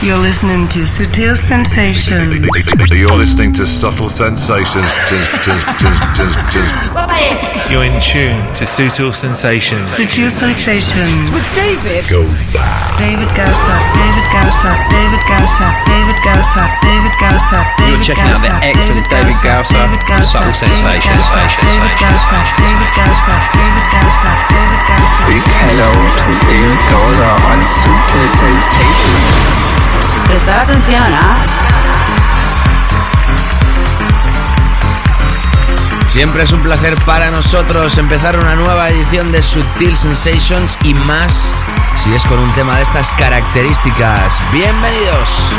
[0.00, 2.40] You're listening to Sutil Sensations.
[2.88, 4.88] You're listening to Subtle Sensations.
[7.68, 9.92] You're in tune to Sutil Sensations.
[9.92, 11.28] Sutil Sensations.
[11.28, 12.08] With David.
[12.08, 12.64] Gausa.
[12.96, 13.76] David Gausa.
[13.92, 14.72] David Gausa.
[14.88, 15.68] David Gausa.
[15.84, 16.64] David Gausa.
[16.80, 17.60] David Gausa.
[17.84, 19.84] You're checking out the excellent David Gausa.
[20.24, 21.28] Subtle Sensations.
[21.60, 22.40] David Gausa.
[22.56, 23.36] David Gausa.
[23.52, 24.30] David Gausa.
[24.48, 25.20] David Gausa.
[25.28, 29.89] Big hello to David Gausa on Sutil Sensations.
[30.26, 31.44] Prestar atención, ¿ah?
[36.08, 41.52] Siempre es un placer para nosotros empezar una nueva edición de Subtil Sensations y más
[41.98, 44.42] si es con un tema de estas características.
[44.52, 45.54] Bienvenidos.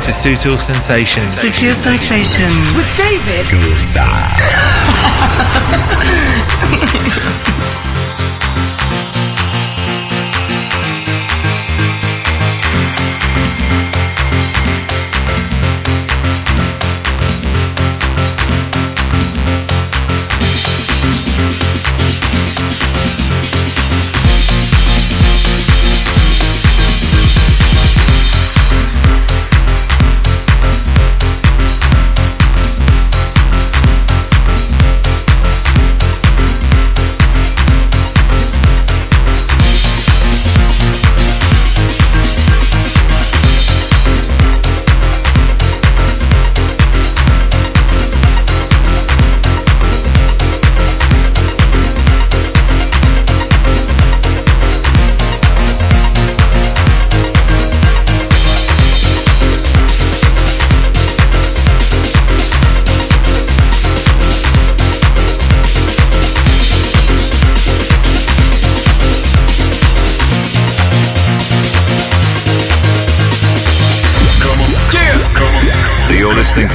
[0.00, 1.36] To Sutil Sensations.
[1.36, 2.72] Sutil Sensations.
[2.74, 3.46] With David.
[3.52, 3.76] You're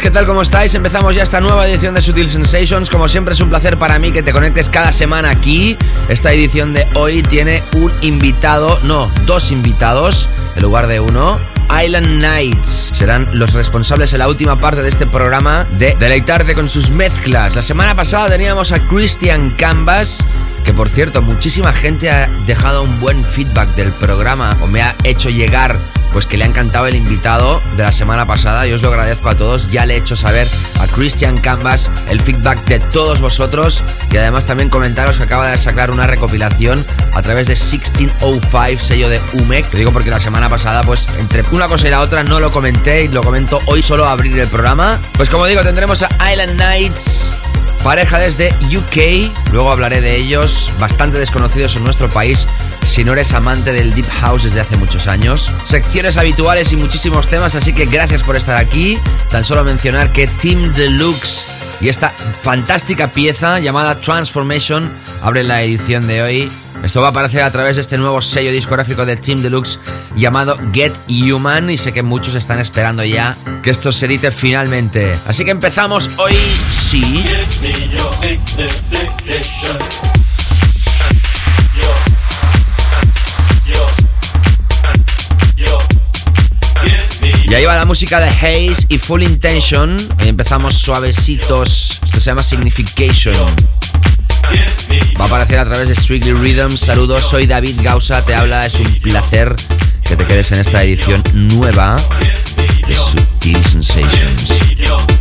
[0.00, 0.24] ¿Qué tal?
[0.24, 0.74] ¿Cómo estáis?
[0.74, 2.88] Empezamos ya esta nueva edición de Sutil Sensations.
[2.88, 5.76] Como siempre es un placer para mí que te conectes cada semana aquí.
[6.08, 11.38] Esta edición de hoy tiene un invitado, no, dos invitados en lugar de uno.
[11.84, 16.70] Island Nights serán los responsables en la última parte de este programa de deleitarte con
[16.70, 17.54] sus mezclas.
[17.54, 20.24] La semana pasada teníamos a Christian Canvas
[20.64, 24.94] que por cierto, muchísima gente ha dejado un buen feedback del programa o me ha
[25.02, 25.78] hecho llegar
[26.12, 28.66] pues que le ha encantado el invitado de la semana pasada.
[28.66, 29.70] Yo os lo agradezco a todos.
[29.70, 30.48] Ya le he hecho saber
[30.80, 35.58] a Christian Canvas el feedback de todos vosotros y además también comentaros que acaba de
[35.58, 39.66] sacar una recopilación a través de 1605, sello de UMEC.
[39.68, 42.50] Te digo porque la semana pasada, pues entre una cosa y la otra no lo
[42.50, 44.98] comenté y lo comento hoy solo a abrir el programa.
[45.16, 47.34] Pues como digo, tendremos a Island Nights
[47.82, 52.46] pareja desde UK, luego hablaré de ellos, bastante desconocidos en nuestro país,
[52.84, 55.50] si no eres amante del Deep House desde hace muchos años.
[55.64, 58.98] Secciones habituales y muchísimos temas, así que gracias por estar aquí.
[59.30, 61.46] Tan solo mencionar que Team Deluxe
[61.80, 62.12] y esta
[62.42, 64.90] fantástica pieza llamada Transformation
[65.22, 66.48] abre la edición de hoy.
[66.84, 69.78] Esto va a aparecer a través de este nuevo sello discográfico de Team Deluxe
[70.16, 75.12] llamado Get Human y sé que muchos están esperando ya que esto se edite finalmente.
[75.26, 76.34] Así que empezamos hoy
[76.68, 77.24] sí.
[87.52, 89.94] Y ahí va la música de Haze y Full Intention.
[90.22, 91.98] Hoy empezamos suavecitos.
[92.02, 93.36] Esto se llama Signification.
[95.20, 96.78] Va a aparecer a través de Strictly Rhythm.
[96.78, 98.64] Saludos, soy David Gausa, te habla.
[98.64, 99.54] Es un placer
[100.02, 101.96] que te quedes en esta edición nueva
[102.88, 105.11] de Sutil Sensations.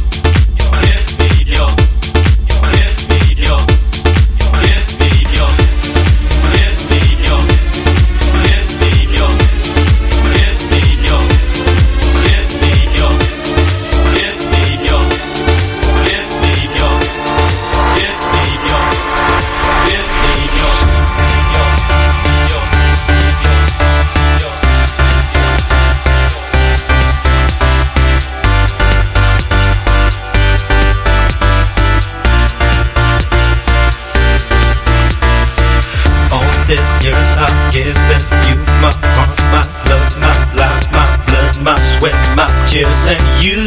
[42.68, 43.60] Tears and you,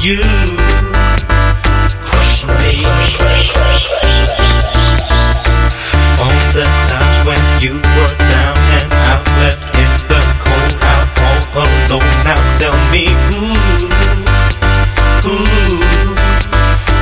[0.00, 0.16] you
[2.04, 2.84] crush me.
[6.16, 11.64] On the times when you were down and out, left in the cold, out all
[11.64, 12.12] alone.
[12.24, 13.44] Now tell me who,
[15.24, 15.36] who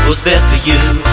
[0.09, 1.04] was there for you?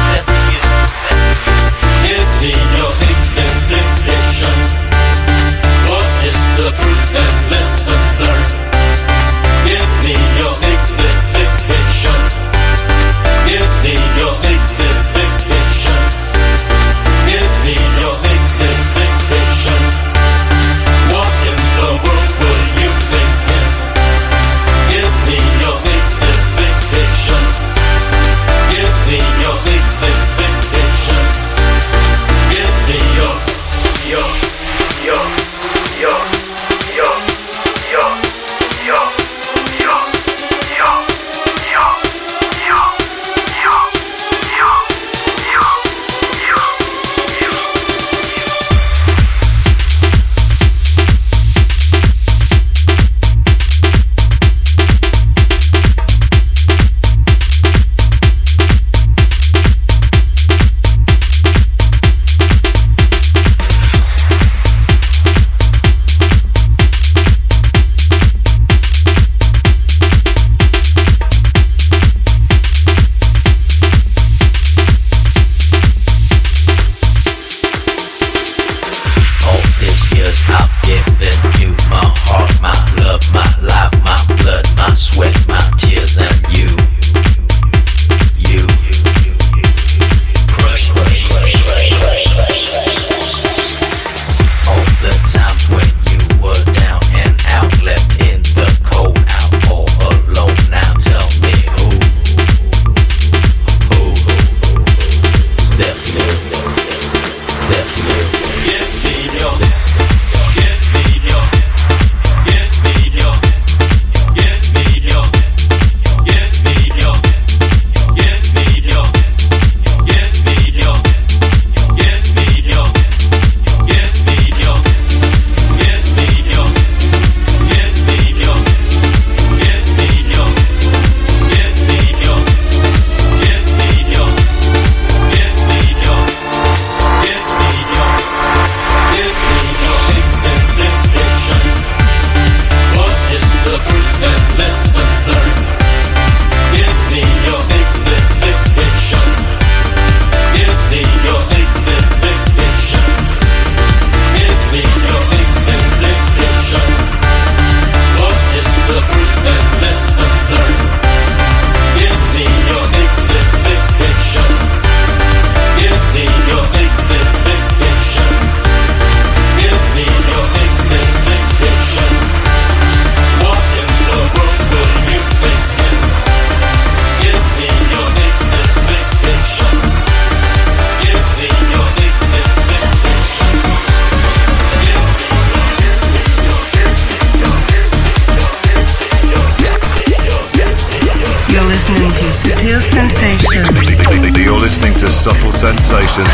[195.62, 196.32] Sensations.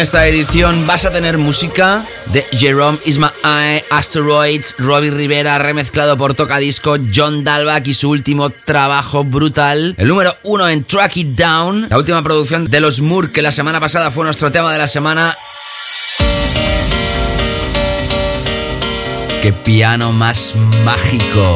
[0.00, 2.02] Esta edición vas a tener música
[2.32, 8.48] de Jerome Isma Eye, Asteroids, Robbie Rivera, remezclado por Tocadisco, John Dalbach y su último
[8.48, 9.94] trabajo brutal.
[9.98, 13.52] El número uno en Track It Down, la última producción de los Moore que la
[13.52, 15.36] semana pasada fue nuestro tema de la semana.
[19.42, 21.54] ¡Qué piano más mágico!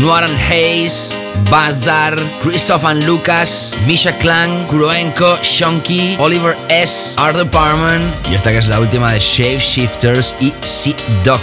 [0.00, 1.14] Noaran Hayes,
[1.50, 8.58] Bazar, Christoph and Lucas, Misha Klang, Kuroenko, Shonky, Oliver S., Arthur Parman y esta que
[8.58, 11.42] es la última de Shape Shifters y C Doc.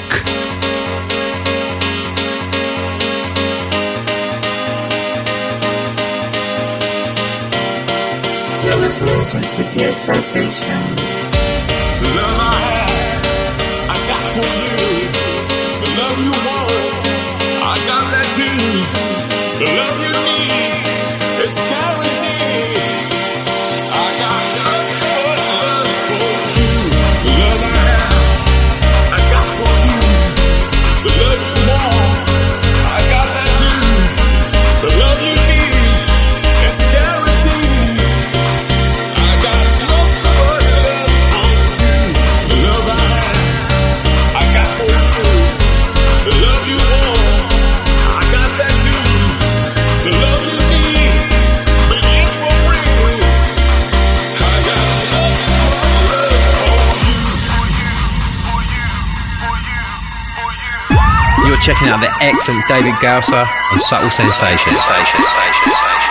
[61.88, 64.80] Checking out the excellent David Gausser on Subtle Sensations.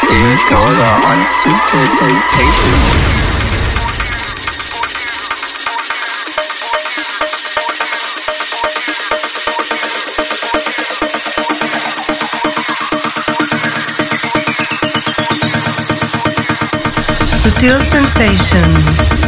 [0.08, 3.26] David Gausser on Subtle Sensations.
[17.42, 19.25] Sutil Sensations.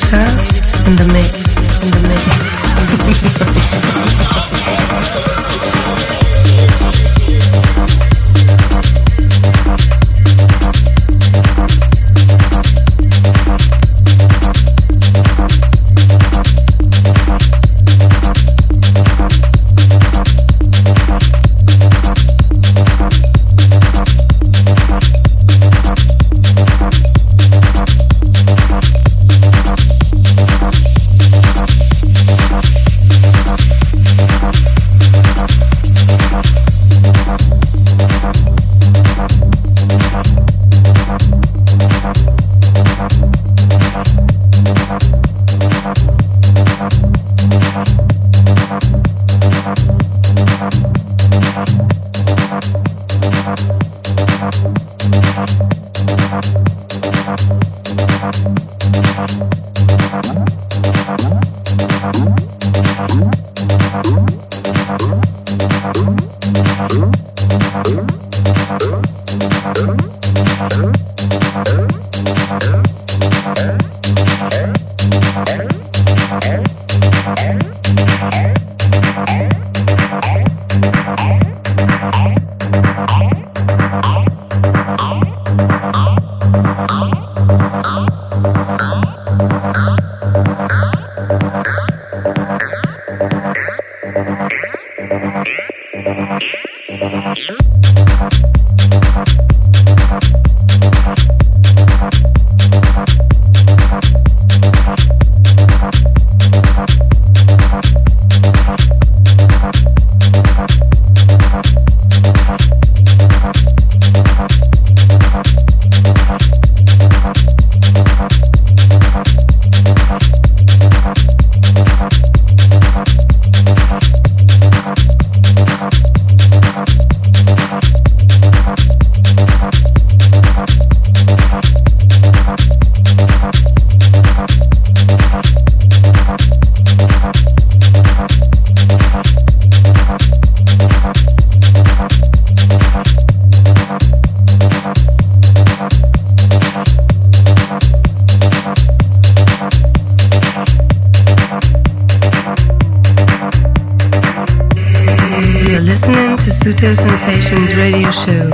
[0.00, 0.27] David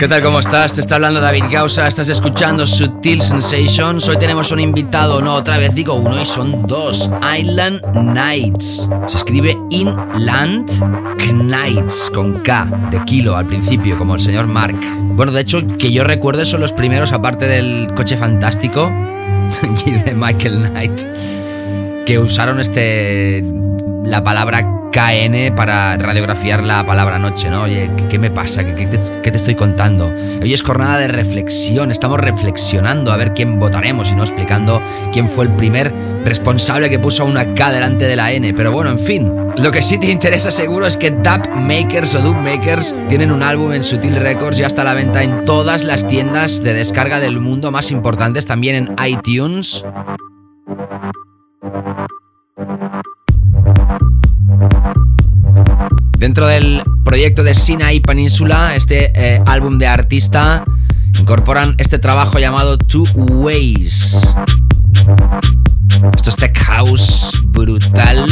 [0.05, 0.23] ¿Qué tal?
[0.23, 0.75] ¿Cómo estás?
[0.75, 4.07] Te está hablando David Gausa, estás escuchando Sutil Sensations.
[4.07, 7.11] Hoy tenemos un invitado, no, otra vez digo uno y son dos.
[7.41, 8.87] Island Nights.
[9.07, 10.71] Se escribe Inland
[11.17, 14.79] Knights con K de kilo al principio, como el señor Mark.
[15.17, 18.93] Bueno, de hecho, que yo recuerde son los primeros, aparte del coche fantástico
[19.87, 21.01] y de Michael Knight,
[22.05, 23.43] que usaron este
[24.05, 27.63] la palabra KN para radiografiar la palabra noche, ¿no?
[27.63, 28.65] Oye, ¿qué, me pasa?
[28.65, 30.15] ¿Qué, te, estoy contando?
[30.41, 35.29] Hoy es jornada de reflexión, estamos reflexionando a ver quién votaremos y no explicando quién
[35.29, 35.93] fue el primer
[36.25, 38.55] responsable que puso una K delante de la N.
[38.55, 42.21] Pero bueno, en fin, lo que sí te interesa seguro es que Dub Makers o
[42.21, 45.83] Dub Makers tienen un álbum en Sutil Records ya está a la venta en todas
[45.83, 49.85] las tiendas de descarga del mundo más importantes, también en iTunes.
[56.25, 60.65] Dentro del proyecto de Sinai Peninsula, este eh, álbum de artista,
[61.21, 64.17] incorporan este trabajo llamado Two Ways.
[66.17, 68.25] Esto es tech house brutal.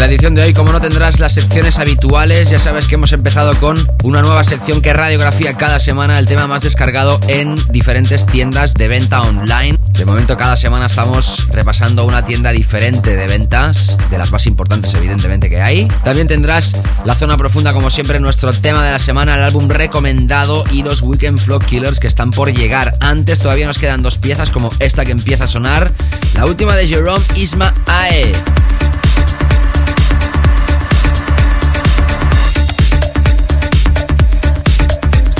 [0.00, 3.54] La edición de hoy, como no tendrás las secciones habituales, ya sabes que hemos empezado
[3.60, 8.72] con una nueva sección que radiografía cada semana el tema más descargado en diferentes tiendas
[8.72, 9.78] de venta online.
[9.92, 14.94] De momento cada semana estamos repasando una tienda diferente de ventas, de las más importantes
[14.94, 15.86] evidentemente que hay.
[16.02, 20.64] También tendrás la zona profunda como siempre, nuestro tema de la semana, el álbum recomendado
[20.70, 22.96] y los Weekend Flow Killers que están por llegar.
[23.00, 25.92] Antes todavía nos quedan dos piezas como esta que empieza a sonar,
[26.32, 28.32] la última de Jerome Isma Ae.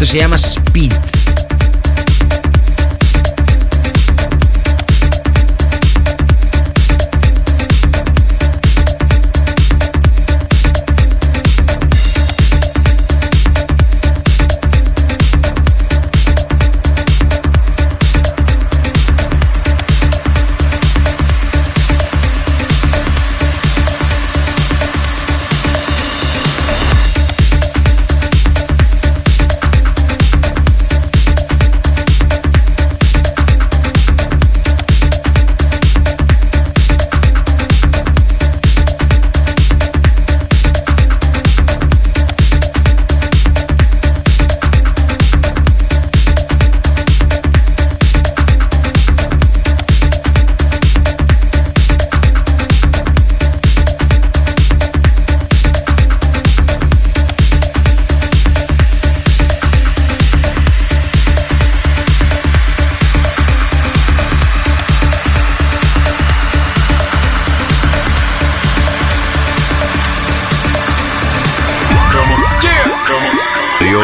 [0.01, 1.20] Esto se llama Speed.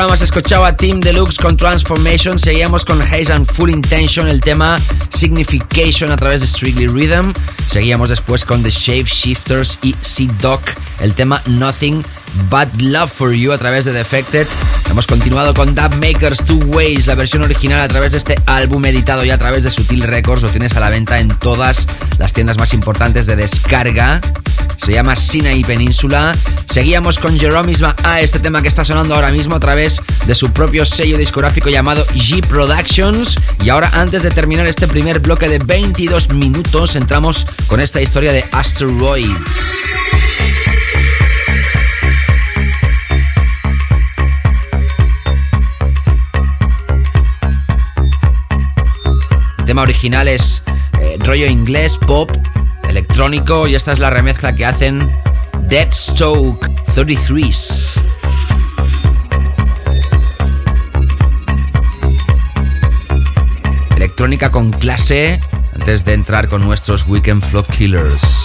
[0.00, 4.80] programa se escuchaba Team Deluxe con Transformation, seguíamos con Haze and Full Intention, el tema
[5.10, 7.34] Signification a través de Strictly Rhythm,
[7.68, 10.62] seguíamos después con The Shape Shifters y C-Doc,
[11.00, 12.02] el tema Nothing
[12.48, 14.46] But Love For You a través de Defected.
[14.88, 18.82] Hemos continuado con Dub Makers Two Ways, la versión original a través de este álbum
[18.86, 21.86] editado ya a través de Sutil Records, lo tienes a la venta en todas
[22.18, 24.22] las tiendas más importantes de descarga
[24.84, 26.34] se llama Sinai Península.
[26.70, 30.36] Seguíamos con Jerome Isma A, este tema que está sonando ahora mismo a través de
[30.36, 33.36] su propio sello discográfico llamado G Productions.
[33.64, 38.32] Y ahora, antes de terminar este primer bloque de 22 minutos, entramos con esta historia
[38.32, 39.74] de Asteroids.
[49.58, 50.62] El tema original es
[51.00, 52.30] eh, rollo inglés, pop,
[52.88, 55.19] electrónico y esta es la remezcla que hacen
[55.70, 58.02] Deadstroke 33s.
[63.94, 65.40] Electrónica con clase
[65.72, 68.39] antes de entrar con nuestros Weekend Flock Killers.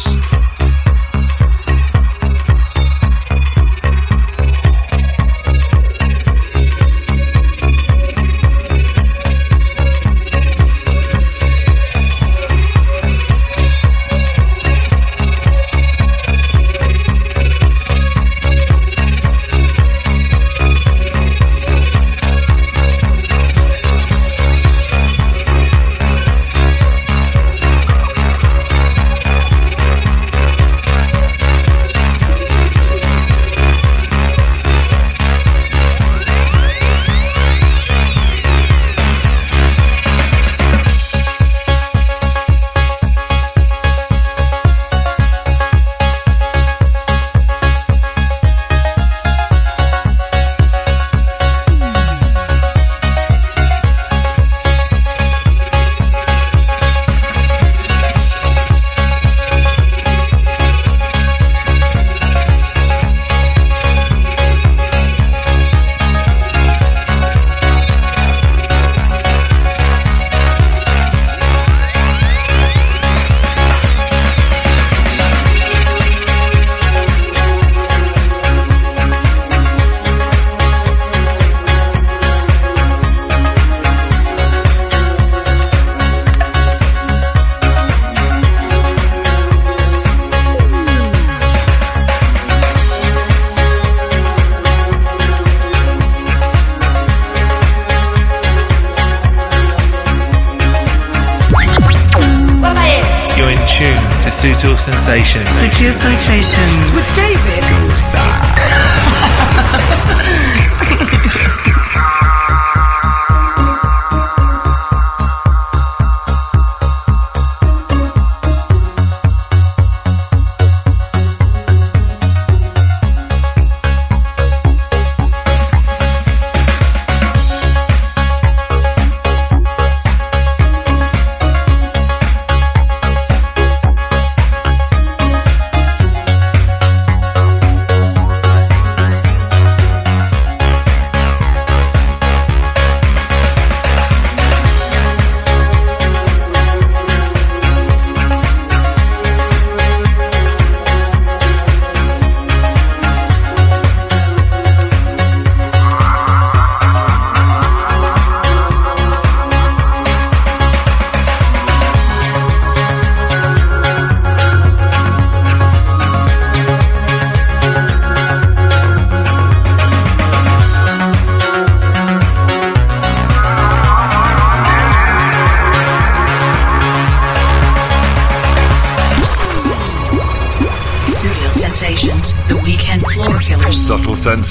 [104.86, 106.15] Sutil Sensations.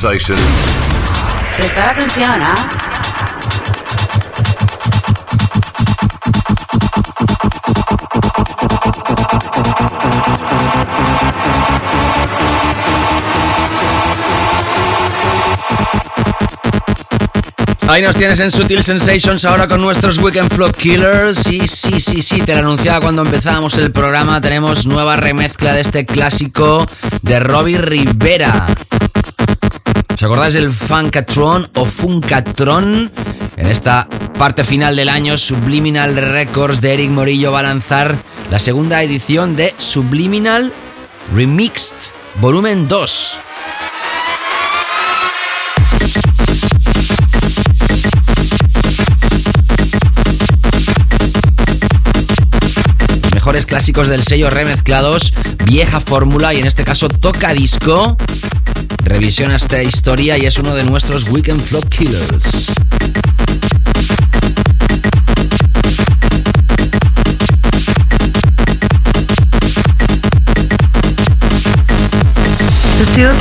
[0.05, 0.39] Sensations.
[1.57, 2.55] Prestar atención, ¿ah?
[17.89, 21.47] Ahí nos tienes en Sutil Sensations ahora con nuestros Weekend Flock Killers.
[21.47, 24.39] Y sí, sí, sí, te lo anunciaba cuando empezábamos el programa.
[24.43, 26.87] Tenemos nueva remezcla de este clásico
[27.23, 28.67] de Robbie Rivera.
[30.25, 33.13] ¿Os acordáis del Funkatron o Funkatron?
[33.59, 34.09] En esta
[34.39, 38.17] parte final del año, Subliminal Records de Eric Morillo va a lanzar
[38.51, 40.73] la segunda edición de Subliminal
[41.35, 41.95] Remixed
[42.41, 43.39] Volumen 2.
[53.45, 55.35] mejores clásicos del sello remezclados,
[55.67, 58.17] vieja fórmula y en este caso toca disco.
[59.05, 62.73] Revisiona esta historia y es uno de nuestros Weekend Flow Killers.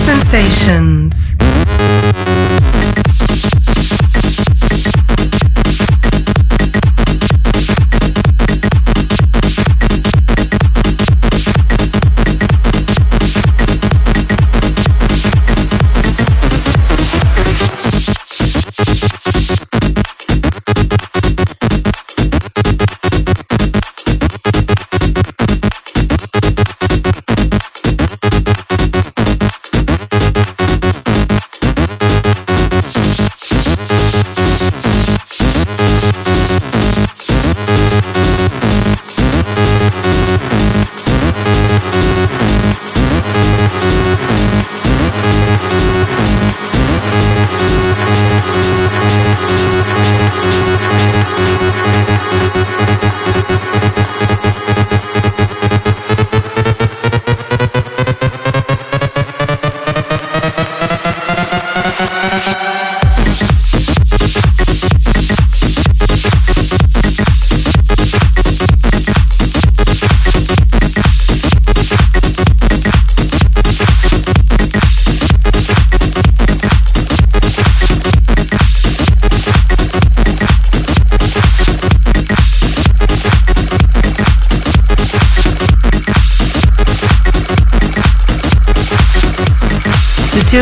[0.05, 1.33] Sensations.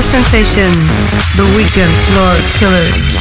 [0.04, 0.72] Sensation,
[1.36, 3.21] The Weekend Floor Killers.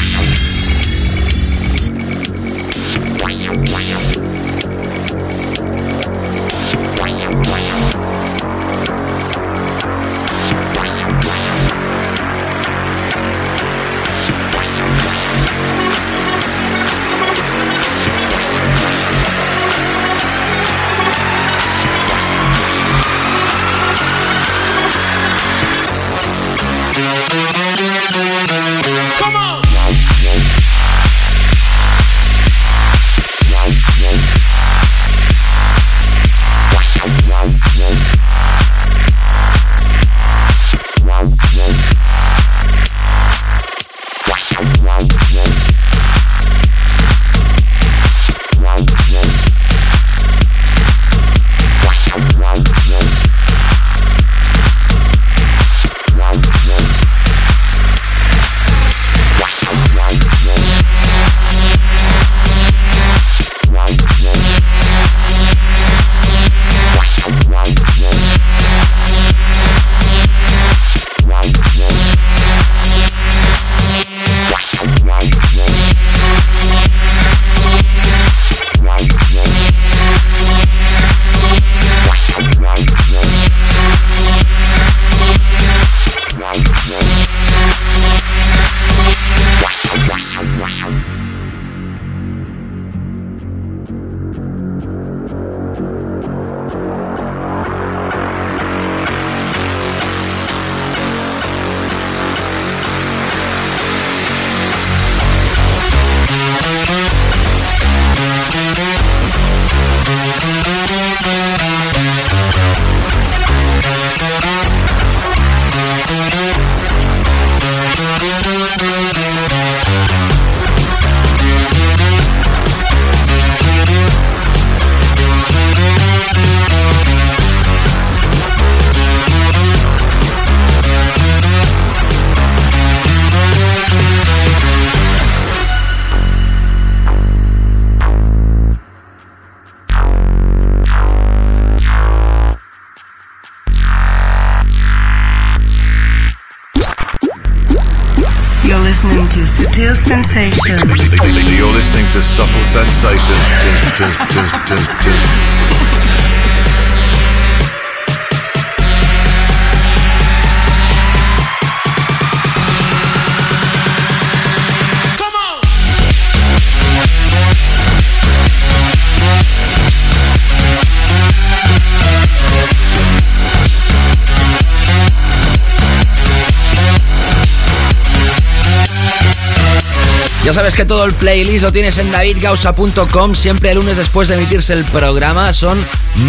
[180.71, 184.73] Sabes que todo el playlist lo tienes en davidgausa.com, siempre el lunes después de emitirse
[184.73, 185.53] el programa.
[185.53, 185.77] Son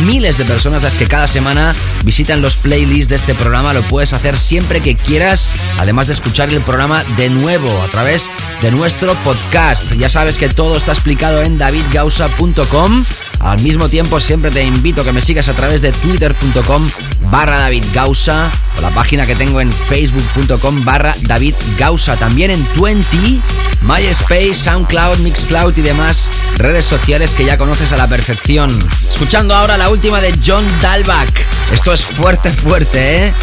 [0.05, 3.71] miles de personas las que cada semana visitan los playlists de este programa.
[3.73, 8.31] Lo puedes hacer siempre que quieras, además de escuchar el programa de nuevo a través
[8.63, 9.91] de nuestro podcast.
[9.93, 13.05] Ya sabes que todo está explicado en davidgausa.com.
[13.41, 16.89] Al mismo tiempo, siempre te invito a que me sigas a través de twitter.com
[17.29, 18.49] barra David Gausa
[18.81, 22.17] la página que tengo en facebook.com barra David Gausa.
[22.17, 23.39] También en 20,
[23.81, 28.69] MySpace, SoundCloud, Mixcloud y demás redes sociales que ya conoces a la perfección.
[29.09, 31.31] Escuchando ahora la última de John Dalbach.
[31.71, 33.33] Esto es fuerte, fuerte, ¿eh?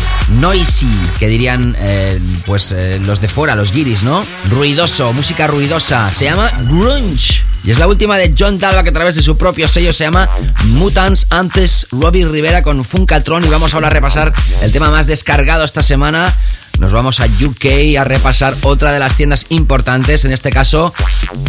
[0.41, 4.23] Noisy, que dirían eh, pues eh, los de fuera, los guiris, ¿no?
[4.51, 6.11] Ruidoso, música ruidosa.
[6.13, 7.38] Se llama Grunge.
[7.65, 10.05] Y es la última de John Dalva que a través de su propio sello se
[10.05, 10.29] llama
[10.67, 11.27] Mutants.
[11.31, 15.83] Antes Robbie Rivera con Funkatron y vamos ahora a repasar el tema más descargado esta
[15.83, 16.33] semana.
[16.79, 20.95] Nos vamos a UK a repasar otra de las tiendas importantes, en este caso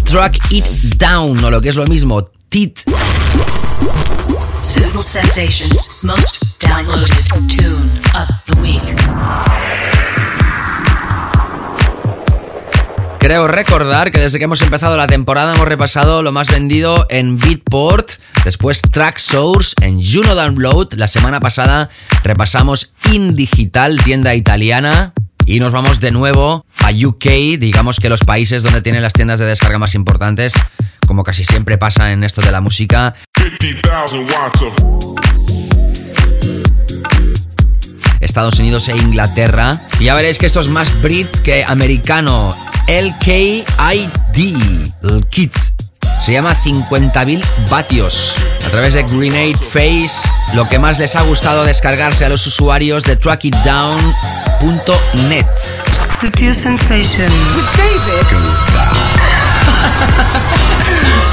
[0.03, 0.65] Track It
[0.97, 2.79] Down o lo que es lo mismo, TIT.
[5.01, 7.09] Sensations, most downloaded
[7.47, 9.48] tune of the week.
[13.29, 17.37] Creo recordar que desde que hemos empezado la temporada hemos repasado lo más vendido en
[17.37, 18.13] Beatport,
[18.43, 20.91] después Track Source, en Juno Download.
[20.95, 21.91] La semana pasada
[22.23, 25.13] repasamos In Digital, tienda italiana.
[25.45, 29.37] Y nos vamos de nuevo a UK, digamos que los países donde tienen las tiendas
[29.37, 30.53] de descarga más importantes,
[31.05, 33.13] como casi siempre pasa en esto de la música.
[38.21, 39.83] Estados Unidos e Inglaterra.
[39.99, 42.55] Y ya veréis que esto es más Brit que americano.
[42.89, 43.65] LKID,
[45.03, 45.55] el kit.
[46.25, 48.33] Se llama 50.000 vatios.
[48.65, 53.03] A través de Grenade Face, lo que más les ha gustado descargarse a los usuarios
[53.03, 55.45] de trackitdown.net.
[56.19, 57.31] Sutil Sensation.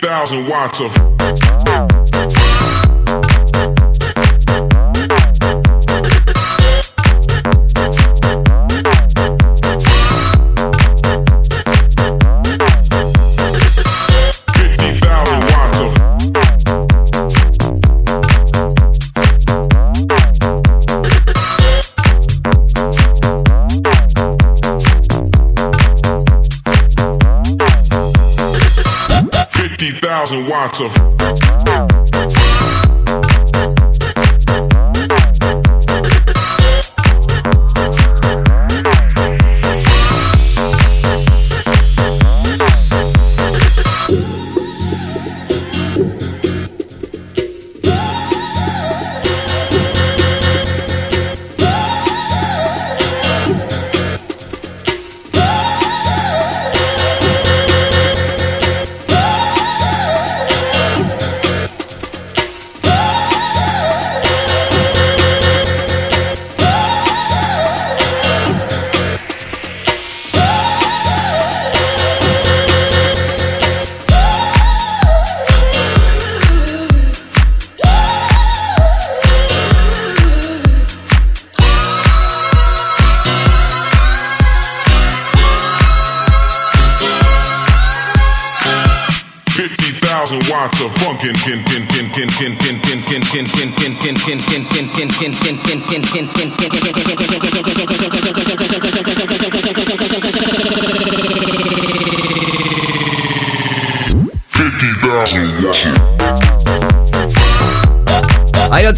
[0.00, 0.90] thousand watts of.
[30.30, 31.89] Thousand watts of.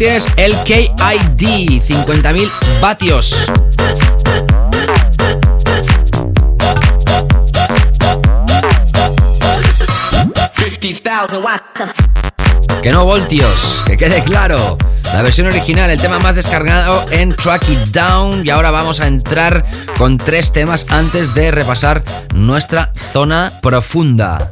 [0.03, 2.51] Tienes, el KID, 50.000
[2.81, 3.45] vatios.
[12.81, 14.77] Que no voltios, que quede claro.
[15.05, 18.45] La versión original, el tema más descargado en Track It Down.
[18.45, 19.63] Y ahora vamos a entrar
[19.97, 24.49] con tres temas antes de repasar nuestra zona profunda.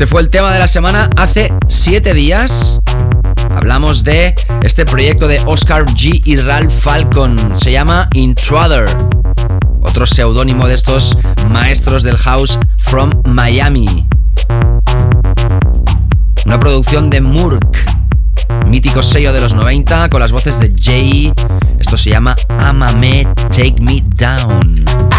[0.00, 2.80] Este fue el tema de la semana hace siete días.
[3.54, 7.60] Hablamos de este proyecto de Oscar G y Ralph Falcon.
[7.60, 8.86] Se llama Intruder.
[9.82, 11.18] Otro seudónimo de estos
[11.50, 14.06] maestros del house from Miami.
[16.46, 17.76] Una producción de Murk,
[18.68, 21.30] mítico sello de los 90 con las voces de Jay.
[21.78, 25.09] Esto se llama Amame Take Me Down.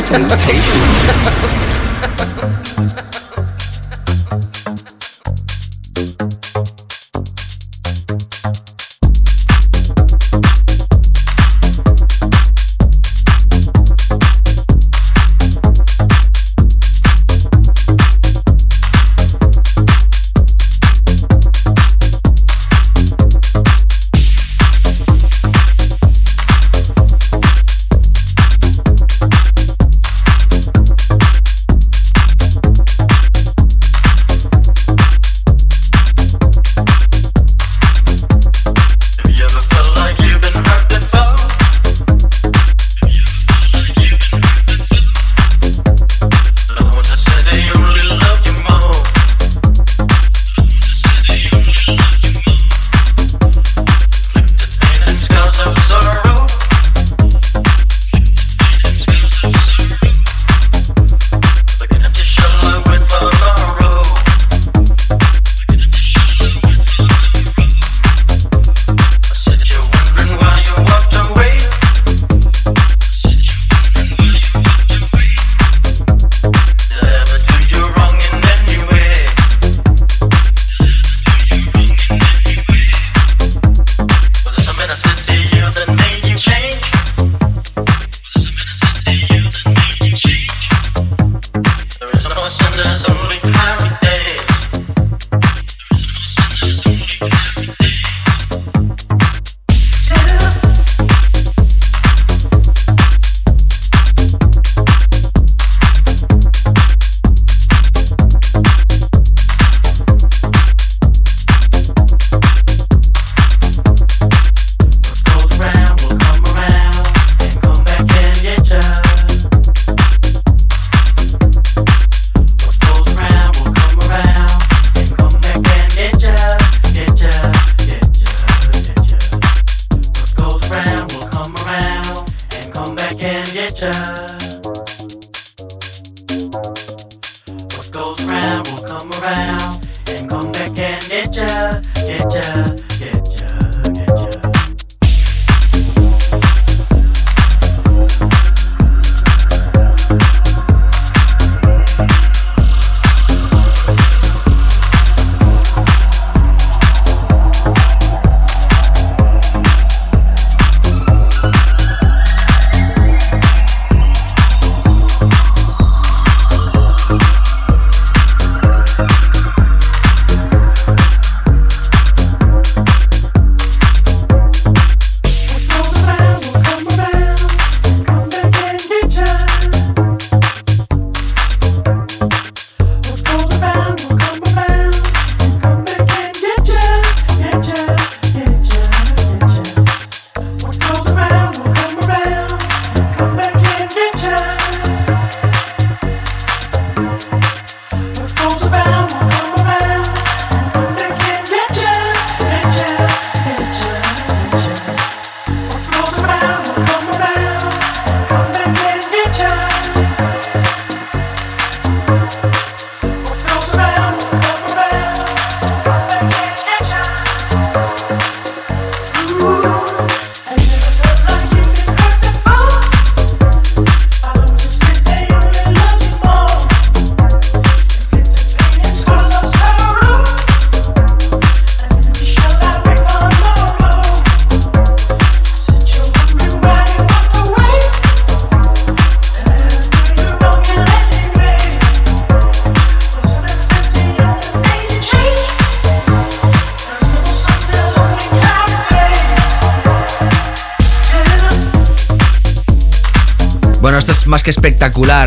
[0.00, 1.69] Sutil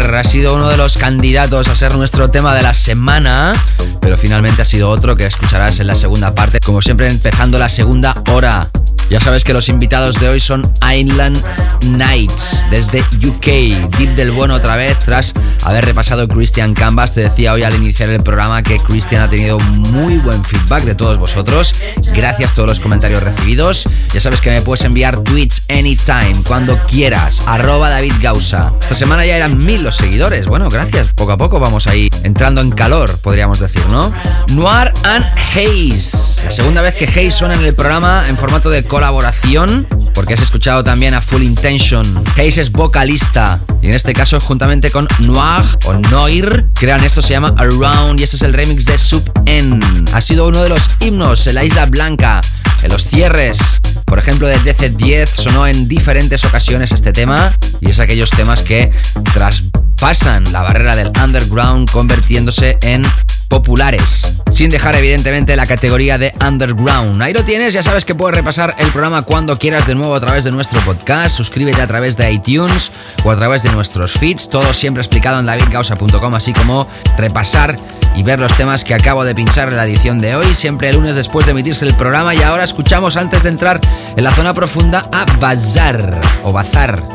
[0.06, 3.54] Ha sido uno de los candidatos a ser nuestro tema de la semana.
[4.02, 6.60] Pero finalmente ha sido otro que escucharás en la segunda parte.
[6.60, 8.70] Como siempre, empezando la segunda hora.
[9.10, 11.42] Ya sabes que los invitados de hoy son Island
[11.86, 13.98] Nights desde UK.
[13.98, 15.34] Deep del bueno otra vez tras
[15.64, 17.14] haber repasado Christian Canvas.
[17.14, 20.96] Te decía hoy al iniciar el programa que Christian ha tenido muy buen feedback de
[20.96, 21.74] todos vosotros.
[22.14, 23.86] Gracias a todos los comentarios recibidos.
[24.14, 27.44] Ya sabes que me puedes enviar tweets anytime, cuando quieras.
[27.48, 28.74] Arroba David Gausa.
[28.80, 30.46] Esta semana ya eran mil los seguidores.
[30.48, 31.14] Bueno, gracias.
[31.14, 34.14] Poco a poco vamos ahí entrando en calor, podríamos decir, ¿no?
[34.50, 36.44] Noir and Haze.
[36.46, 40.42] La segunda vez que Haze suena en el programa en formato de colaboración, porque has
[40.42, 42.24] escuchado también a Full Intention.
[42.36, 47.32] Haze es vocalista y en este caso juntamente con Noir o Noir crean esto, se
[47.32, 49.78] llama Around y este es el remix de Sub N.
[50.14, 52.40] Ha sido uno de los himnos en la Isla Blanca,
[52.82, 53.60] en los cierres.
[54.06, 58.90] Por ejemplo, de DC10 sonó en diferentes ocasiones este tema y es aquellos temas que
[59.34, 63.06] traspasan la barrera del underground convirtiéndose en
[63.54, 67.22] populares, sin dejar evidentemente la categoría de underground.
[67.22, 70.20] Ahí lo tienes, ya sabes que puedes repasar el programa cuando quieras de nuevo a
[70.20, 72.90] través de nuestro podcast, suscríbete a través de iTunes
[73.24, 77.76] o a través de nuestros feeds, todo siempre explicado en davidgausa.com, así como repasar
[78.16, 80.96] y ver los temas que acabo de pinchar en la edición de hoy, siempre el
[80.96, 83.80] lunes después de emitirse el programa y ahora escuchamos antes de entrar
[84.16, 87.08] en la zona profunda a Bazar o Bazar.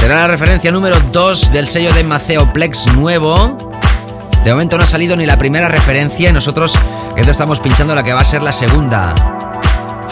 [0.00, 3.56] Será la referencia número 2 del sello de Maceo Plex nuevo.
[4.44, 6.76] De momento no ha salido ni la primera referencia y nosotros
[7.14, 9.14] que estamos pinchando la que va a ser la segunda.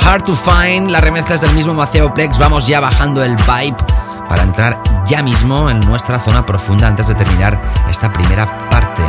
[0.01, 3.90] Hard to Find, la remezcla es del mismo Maceo Plex, vamos ya bajando el vibe
[4.31, 7.61] para entrar ya mismo en nuestra zona profunda antes de terminar
[7.91, 9.03] esta primera parte.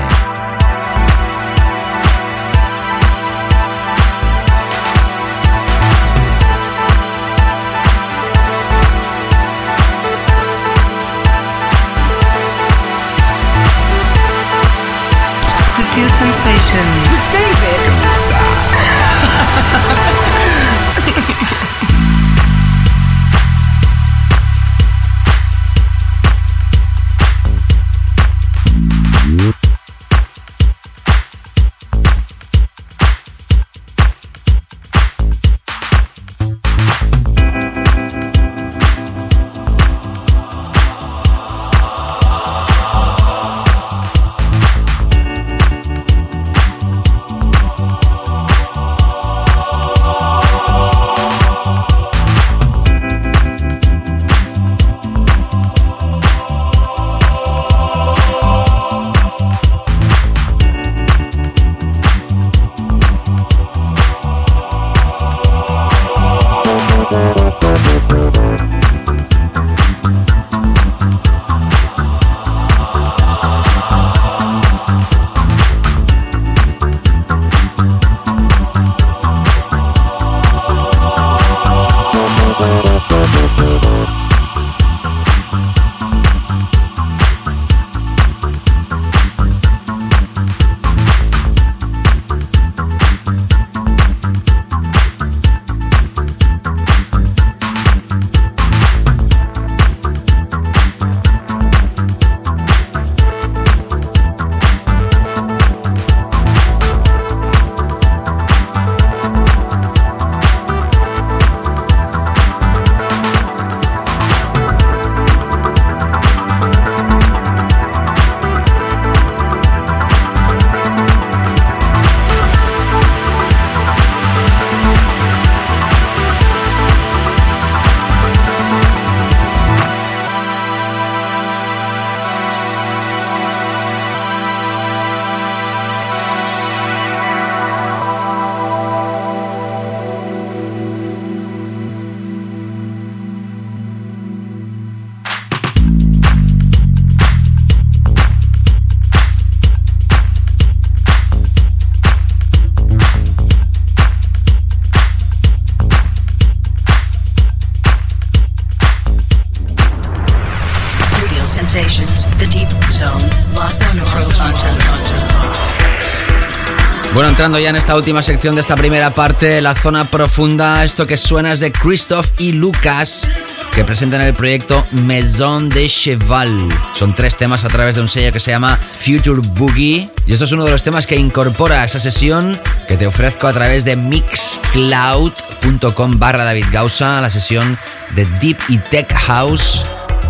[167.41, 171.51] Ya en esta última sección de esta primera parte, la zona profunda, esto que suena
[171.51, 173.27] es de Christoph y Lucas,
[173.73, 176.69] que presentan el proyecto Maison de Cheval.
[176.93, 180.07] Son tres temas a través de un sello que se llama Future Boogie.
[180.27, 183.53] Y esto es uno de los temas que incorpora esa sesión que te ofrezco a
[183.53, 187.75] través de mixcloud.com barra David Gausa, la sesión
[188.11, 189.81] de Deep y Tech House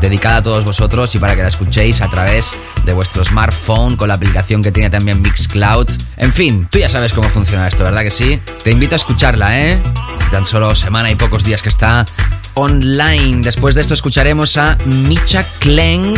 [0.02, 2.58] dedicada a todos vosotros y para que la escuchéis a través de
[2.94, 5.88] vuestro smartphone con la aplicación que tiene también Mixcloud.
[6.18, 8.40] En fin, tú ya sabes cómo funciona esto, ¿verdad que sí?
[8.64, 9.82] Te invito a escucharla, ¿eh?
[10.32, 12.06] Tan solo semana y pocos días que está
[12.54, 13.42] online.
[13.42, 16.16] Después de esto escucharemos a Micha Kleng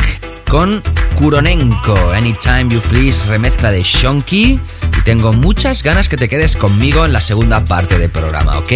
[0.49, 0.83] con
[1.15, 2.11] Kuronenko.
[2.11, 4.59] Anytime You Please, remezcla de Shonky.
[4.97, 8.71] Y tengo muchas ganas que te quedes conmigo en la segunda parte del programa, ¿ok?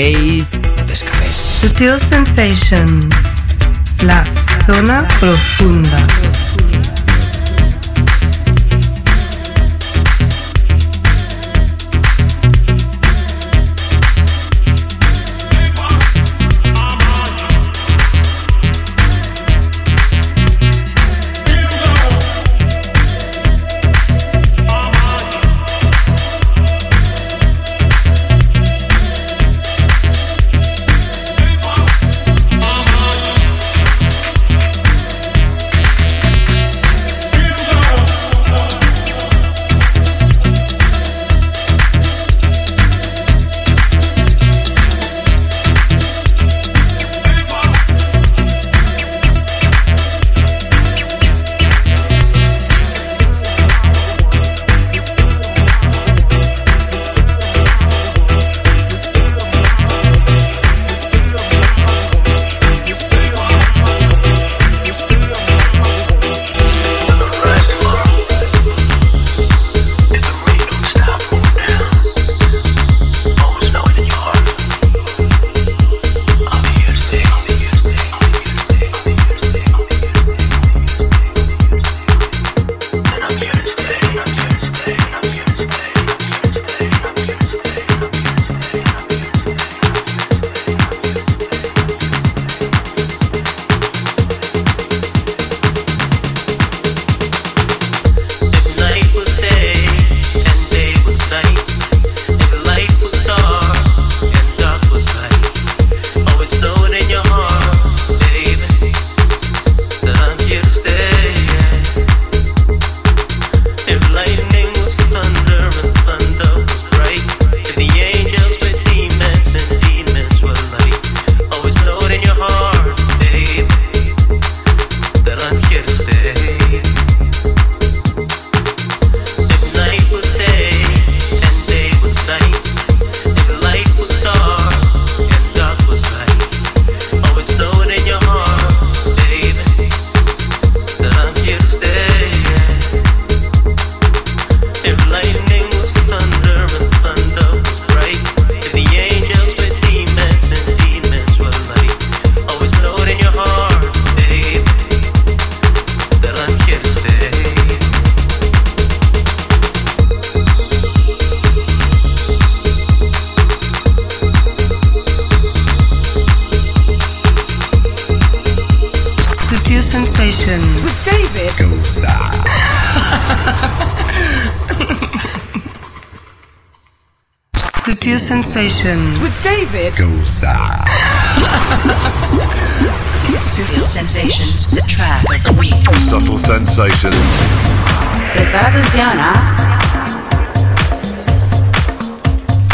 [0.77, 1.59] No te escapes.
[1.61, 3.15] Sutil Sensations.
[4.03, 4.25] La
[4.65, 6.46] zona profunda.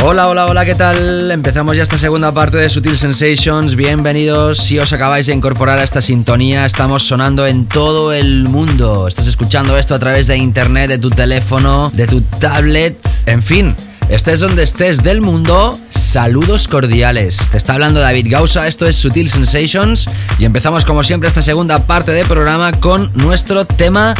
[0.01, 1.29] Hola, hola, hola, ¿qué tal?
[1.29, 3.75] Empezamos ya esta segunda parte de Sutil Sensations.
[3.75, 4.57] Bienvenidos.
[4.57, 9.07] Si os acabáis de incorporar a esta sintonía, estamos sonando en todo el mundo.
[9.07, 12.97] Estás escuchando esto a través de internet, de tu teléfono, de tu tablet,
[13.27, 13.75] en fin.
[14.13, 17.49] Estés donde estés del mundo, saludos cordiales.
[17.49, 20.05] Te está hablando David Gausa, esto es Sutil Sensations
[20.37, 24.13] y empezamos como siempre esta segunda parte del programa con nuestro tema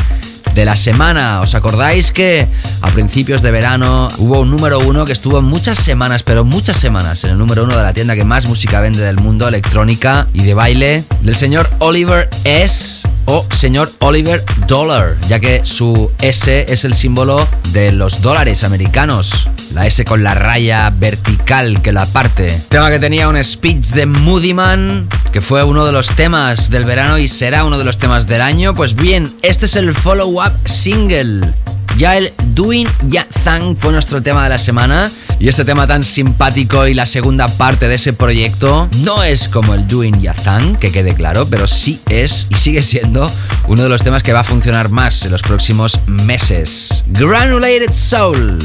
[0.54, 1.42] de la semana.
[1.42, 2.48] ¿Os acordáis que
[2.82, 7.24] a principios de verano hubo un número uno que estuvo muchas semanas, pero muchas semanas,
[7.24, 10.44] en el número uno de la tienda que más música vende del mundo, electrónica y
[10.44, 16.86] de baile, del señor Oliver S o señor Oliver Dollar, ya que su S es
[16.86, 19.50] el símbolo de los dólares americanos.
[19.74, 22.48] La S con la raya vertical que la parte.
[22.70, 26.84] Tema que tenía un speech de Moody Man, que fue uno de los temas del
[26.84, 28.76] verano y será uno de los temas del año.
[28.76, 31.54] Pues bien, este es el follow-up single.
[31.98, 35.10] Ya el Doing Ya Thang fue nuestro tema de la semana.
[35.40, 39.74] Y este tema tan simpático y la segunda parte de ese proyecto no es como
[39.74, 43.30] el Doing Ya Thang, que quede claro, pero sí es y sigue siendo
[43.68, 47.04] uno de los temas que va a funcionar más en los próximos meses.
[47.08, 48.58] Granulated Soul.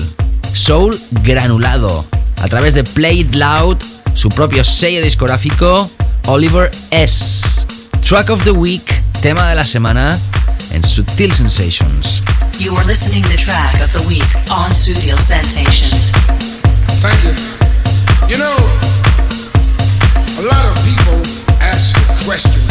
[0.54, 2.04] Soul granulado.
[2.42, 3.78] A través de Play It Loud,
[4.14, 5.90] su propio sello discográfico,
[6.26, 7.42] Oliver S.
[8.06, 10.18] Track of the Week, tema de la semana
[10.70, 12.22] en Sutil Sensations.
[12.58, 16.12] You are listening to the track of the week on Studio Sensations.
[17.00, 17.34] Thank you.
[18.28, 18.56] You know,
[20.38, 21.18] a lot of people
[21.60, 22.67] ask the question,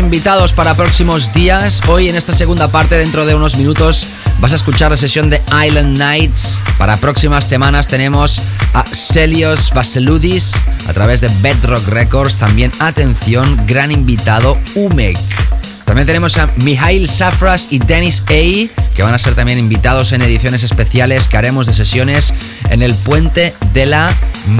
[0.00, 1.82] invitados para próximos días.
[1.86, 4.08] Hoy en esta segunda parte, dentro de unos minutos,
[4.40, 6.58] vas a escuchar la sesión de Island Nights.
[6.78, 8.40] Para próximas semanas tenemos
[8.72, 10.54] a Celios Vaseludis
[10.88, 12.36] a través de Bedrock Records.
[12.36, 15.18] También, atención, gran invitado, Umek.
[15.84, 20.22] También tenemos a Mihail Safras y Dennis A, que van a ser también invitados en
[20.22, 22.32] ediciones especiales que haremos de sesiones
[22.70, 24.10] en el puente de la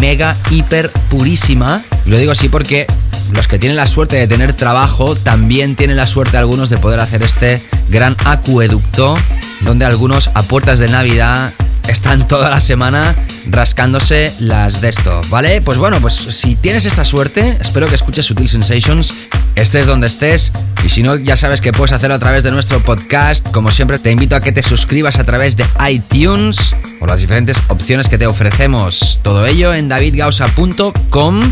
[0.00, 1.82] Mega Hiper Purísima.
[2.04, 2.86] Lo digo así porque
[3.32, 7.00] los que tienen la suerte de tener trabajo también tienen la suerte algunos de poder
[7.00, 9.16] hacer este gran acueducto
[9.60, 11.52] donde algunos a puertas de Navidad
[11.88, 13.14] están toda la semana
[13.46, 15.60] rascándose las de esto, ¿vale?
[15.60, 19.12] Pues bueno, pues si tienes esta suerte, espero que escuches Sutil Sensations,
[19.56, 20.52] estés donde estés,
[20.84, 23.50] y si no, ya sabes que puedes hacerlo a través de nuestro podcast.
[23.52, 27.58] Como siempre, te invito a que te suscribas a través de iTunes por las diferentes
[27.68, 29.20] opciones que te ofrecemos.
[29.22, 31.42] Todo ello en davidgausa.com.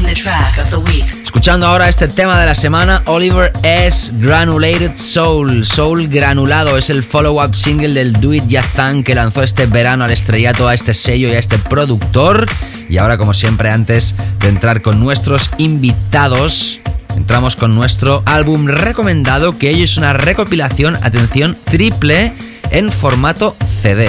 [1.23, 4.13] Escuchando ahora este tema de la semana, Oliver S.
[4.19, 5.67] Granulated Soul.
[5.67, 10.11] Soul granulado es el follow-up single del Do It Yazan que lanzó este verano al
[10.11, 12.47] estrellato a este sello y a este productor.
[12.89, 16.81] Y ahora, como siempre, antes de entrar con nuestros invitados,
[17.29, 22.33] entramos con nuestro álbum recomendado, que hoy es una recopilación, atención, triple
[22.71, 24.09] en formato CD.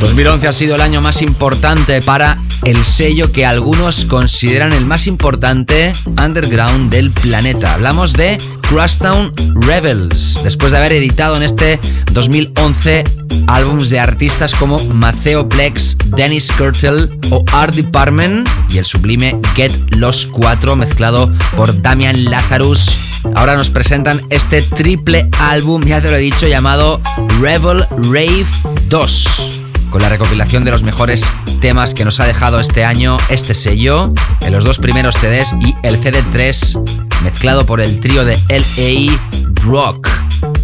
[0.00, 5.06] 2011 ha sido el año más importante para el sello que algunos consideran el más
[5.06, 5.92] importante
[6.22, 7.74] underground del planeta.
[7.74, 8.38] Hablamos de
[8.68, 11.78] Crosstown Rebels, después de haber editado en este
[12.12, 13.04] 2011
[13.46, 19.72] álbums de artistas como Maceo Plex, Dennis Kurtel o Art Department y el sublime Get
[19.96, 22.90] Los 4 mezclado por Damian Lazarus.
[23.34, 27.00] Ahora nos presentan este triple álbum, ya te lo he dicho, llamado
[27.40, 28.46] Rebel Rave
[28.88, 29.59] 2
[29.90, 31.24] con la recopilación de los mejores
[31.60, 35.74] temas que nos ha dejado este año este sello, en los dos primeros CDs y
[35.82, 39.18] el CD3 mezclado por el trío de LA
[39.64, 40.08] Rock,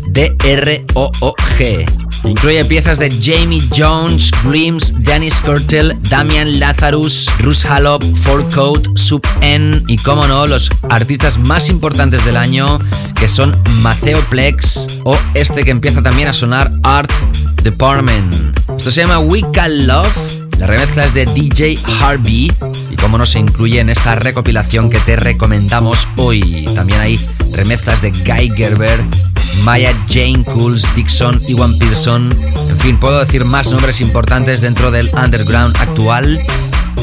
[0.09, 2.06] D-R-O-O-G.
[2.27, 9.23] Incluye piezas de Jamie Jones, Grims, Dennis Kurtel, Damian Lazarus, Russ Hallop, Ford Coat, Sub
[9.41, 12.79] N y, como no, los artistas más importantes del año
[13.15, 17.13] que son Maceo Plex o este que empieza también a sonar Art
[17.63, 18.35] Department.
[18.77, 20.17] Esto se llama We Can Love.
[20.59, 22.51] La remezcla es de DJ Harvey
[22.91, 26.67] y como no se incluye en esta recopilación que te recomendamos hoy.
[26.75, 27.21] También hay
[27.53, 29.03] remezclas de Guy Gerber,
[29.65, 32.31] Maya Jane Cools, Dixon, Iwan Pearson.
[32.69, 36.41] En fin, puedo decir más nombres importantes dentro del underground actual.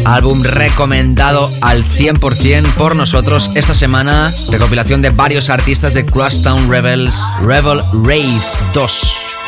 [0.05, 4.33] Álbum recomendado al 100% por nosotros esta semana.
[4.49, 8.41] Recopilación de varios artistas de Crosstown Rebels, Rebel Rave
[8.73, 9.42] 2.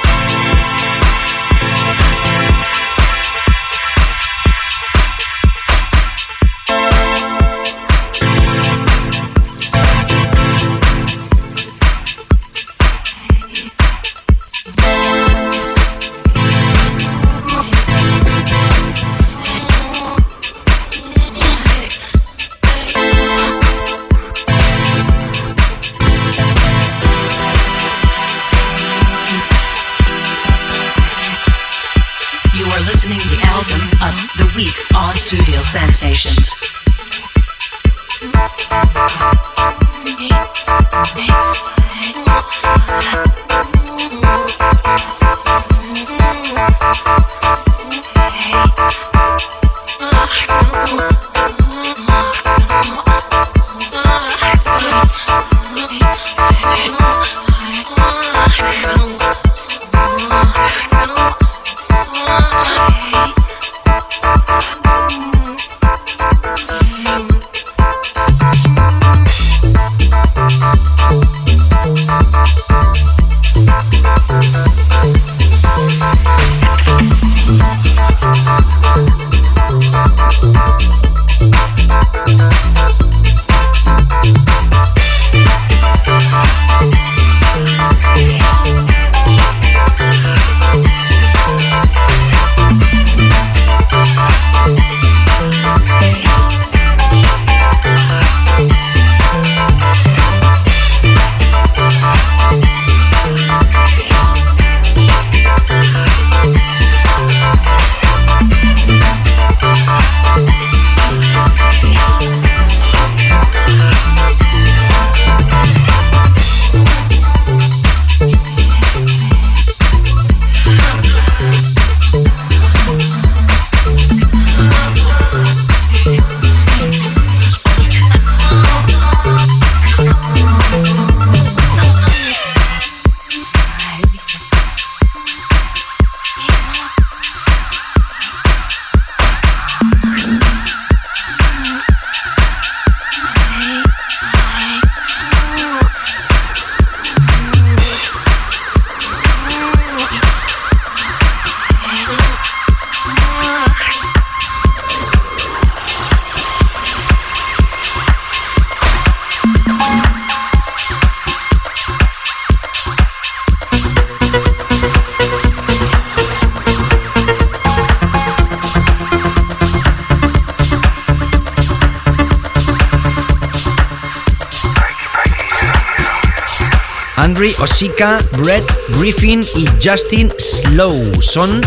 [177.75, 178.63] Osika, Brett
[178.97, 181.21] Griffin y Justin Slow.
[181.21, 181.61] Son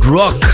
[0.00, 0.44] Rock.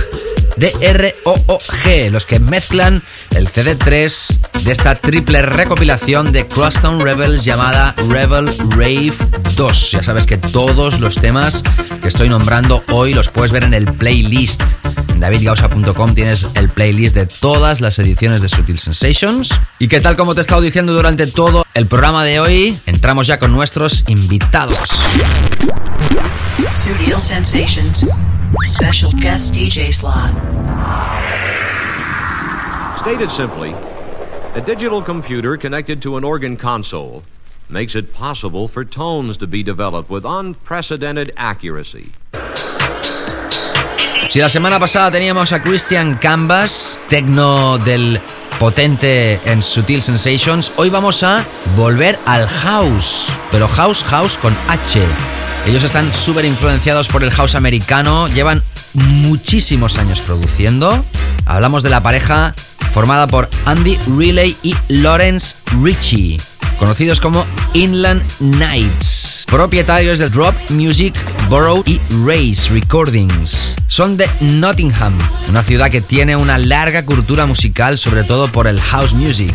[0.56, 8.46] D-R-O-O-G, los que mezclan el CD3 de esta triple recopilación de Crosstown Rebels llamada Rebel
[8.70, 9.14] Rave
[9.56, 9.90] 2.
[9.90, 11.64] Ya sabes que todos los temas
[12.00, 14.62] que estoy nombrando hoy los puedes ver en el playlist.
[15.08, 19.50] En davidgausa.com tienes el playlist de todas las ediciones de Sutil Sensations.
[19.80, 23.26] Y que tal como te he estado diciendo durante todo el programa de hoy, entramos
[23.26, 24.88] ya con nuestros invitados.
[26.72, 28.04] Sutil Sensations.
[28.62, 30.30] Special guest DJ slot.
[32.96, 33.74] Stated simply,
[34.54, 37.24] a digital computer connected to an organ console
[37.68, 42.12] makes it possible for tones to be developed with unprecedented accuracy.
[44.30, 48.20] Si la semana pasada teníamos a Christian Canvas, tecno del
[48.58, 51.44] potente en Sutil Sensations, hoy vamos a
[51.76, 55.41] volver al house, pero house house con H.
[55.66, 61.04] Ellos están súper influenciados por el house americano, llevan muchísimos años produciendo.
[61.46, 62.54] Hablamos de la pareja
[62.92, 66.40] formada por Andy Riley y Lawrence Ritchie,
[66.78, 71.14] conocidos como Inland Knights, propietarios de Drop Music,
[71.48, 73.76] Borough y Race Recordings.
[73.86, 75.16] Son de Nottingham,
[75.48, 79.54] una ciudad que tiene una larga cultura musical, sobre todo por el house music.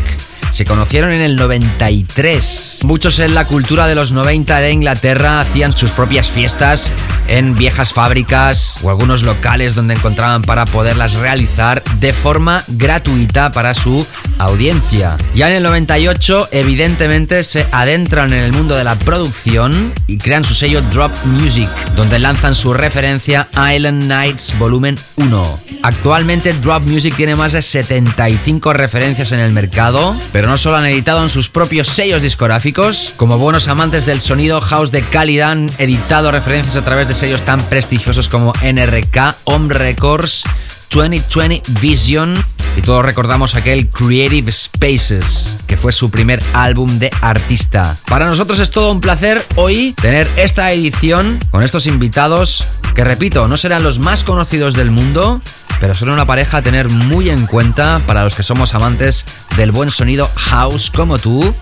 [0.50, 2.80] Se conocieron en el 93.
[2.84, 6.90] Muchos en la cultura de los 90 de Inglaterra hacían sus propias fiestas
[7.28, 13.74] en viejas fábricas o algunos locales donde encontraban para poderlas realizar de forma gratuita para
[13.74, 14.06] su
[14.38, 15.16] audiencia.
[15.34, 20.44] Ya en el 98 evidentemente se adentran en el mundo de la producción y crean
[20.44, 25.60] su sello Drop Music, donde lanzan su referencia Island Nights Volumen 1.
[25.82, 31.22] Actualmente Drop Music tiene más de 75 referencias en el mercado, no solo han editado
[31.22, 36.30] en sus propios sellos discográficos, como buenos amantes del sonido house de calidad han editado
[36.30, 40.44] referencias a través de sellos tan prestigiosos como NRK, Home Records,
[40.90, 42.42] 2020 Vision
[42.76, 47.96] y todos recordamos aquel Creative Spaces, que fue su primer álbum de artista.
[48.06, 52.64] Para nosotros es todo un placer hoy tener esta edición con estos invitados
[52.94, 55.40] que repito, no serán los más conocidos del mundo,
[55.80, 59.24] pero son una pareja a tener muy en cuenta para los que somos amantes
[59.56, 61.54] del buen sonido house como tú.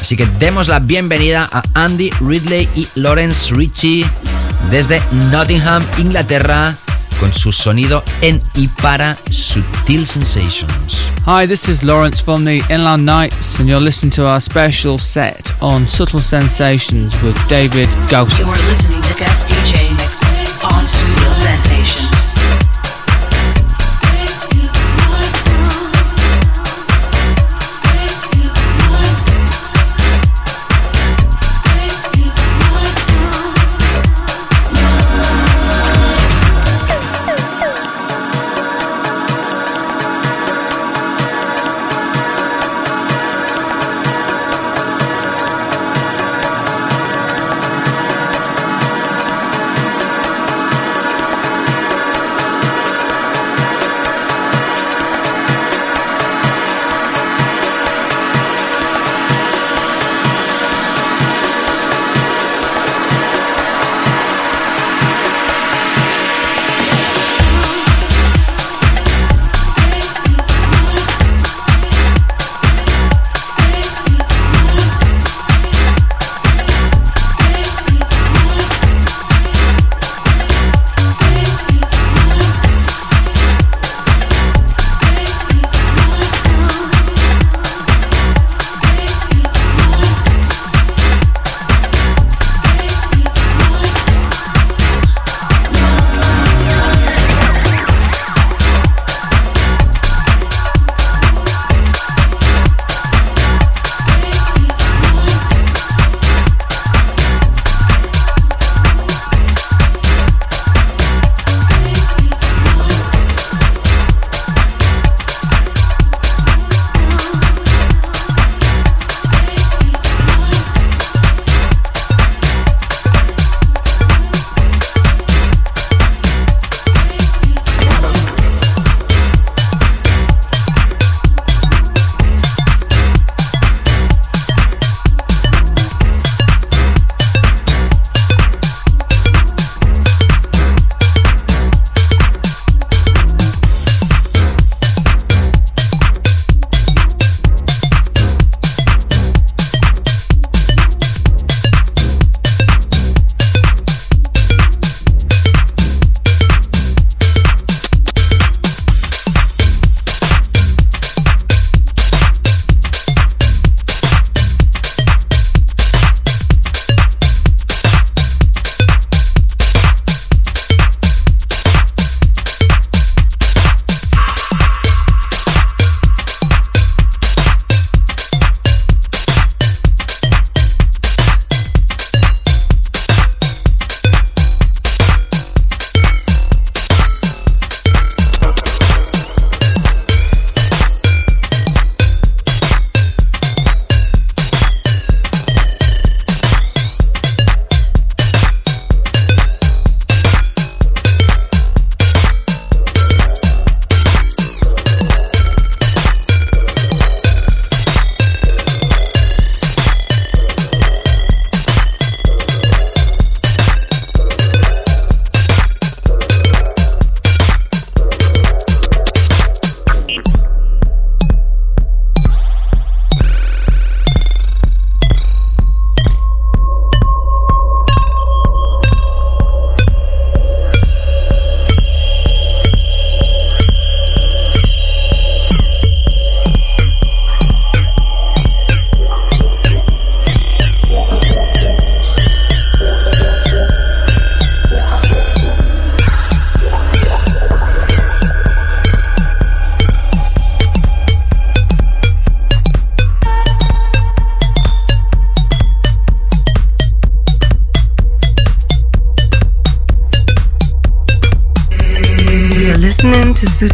[0.00, 4.04] Así que demos la bienvenida a Andy Ridley y Lawrence Ritchie
[4.70, 5.00] desde
[5.30, 6.74] Nottingham, Inglaterra,
[7.22, 11.08] con su sonido en y para Sutil Sensations.
[11.24, 15.52] Hi, this is Lawrence from the Inland Knights, and you're listening to our special set
[15.60, 18.42] on Subtle Sensations with David Gausa.
[18.42, 22.21] You are listening to guest DJ mix on Sutil Sensations.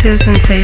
[0.04, 0.57] Listening to Sutil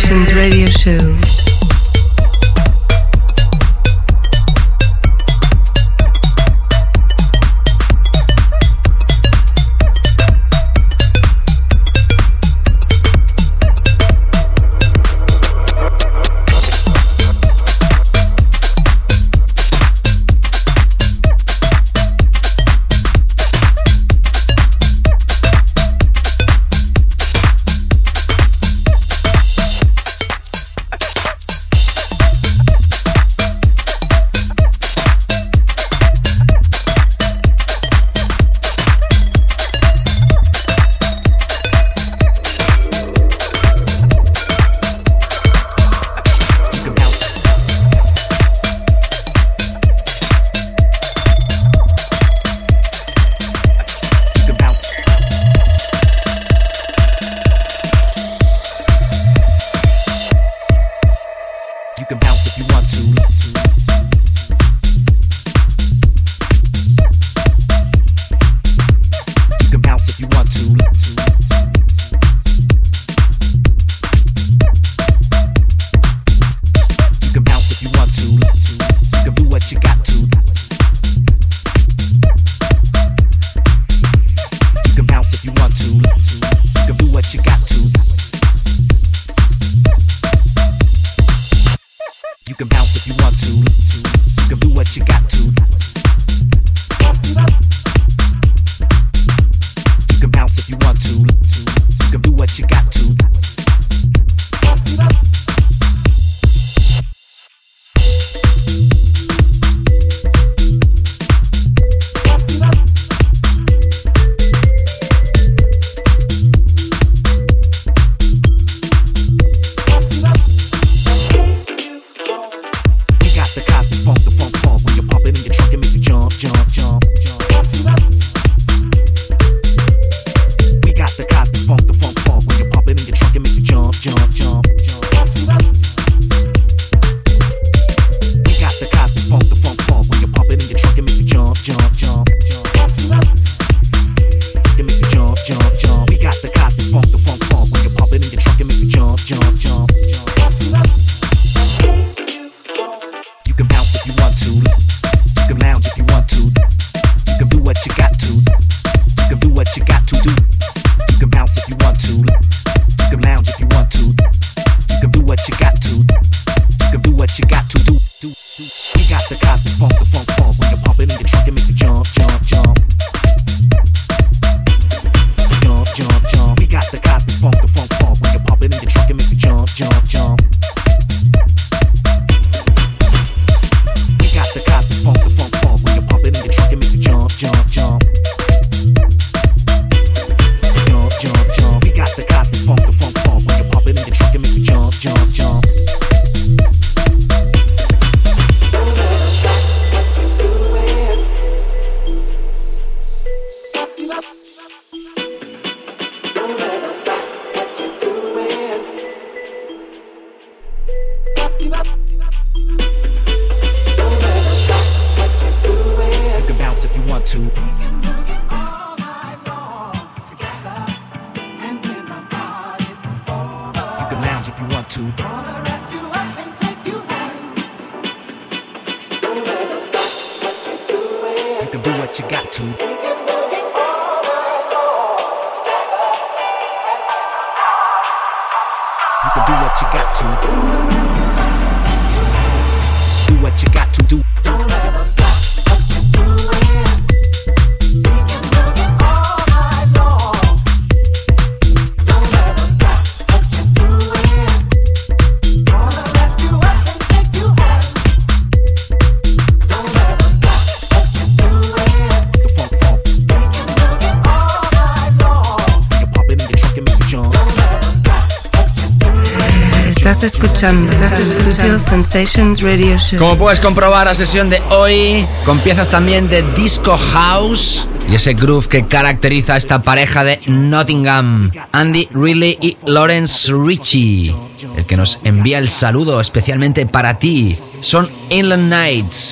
[273.19, 278.35] Como puedes comprobar, la sesión de hoy con piezas también de Disco House y ese
[278.35, 284.33] groove que caracteriza a esta pareja de Nottingham, Andy Riley y Lawrence Ritchie,
[284.77, 287.59] el que nos envía el saludo especialmente para ti.
[287.81, 289.24] Son Inland Nights.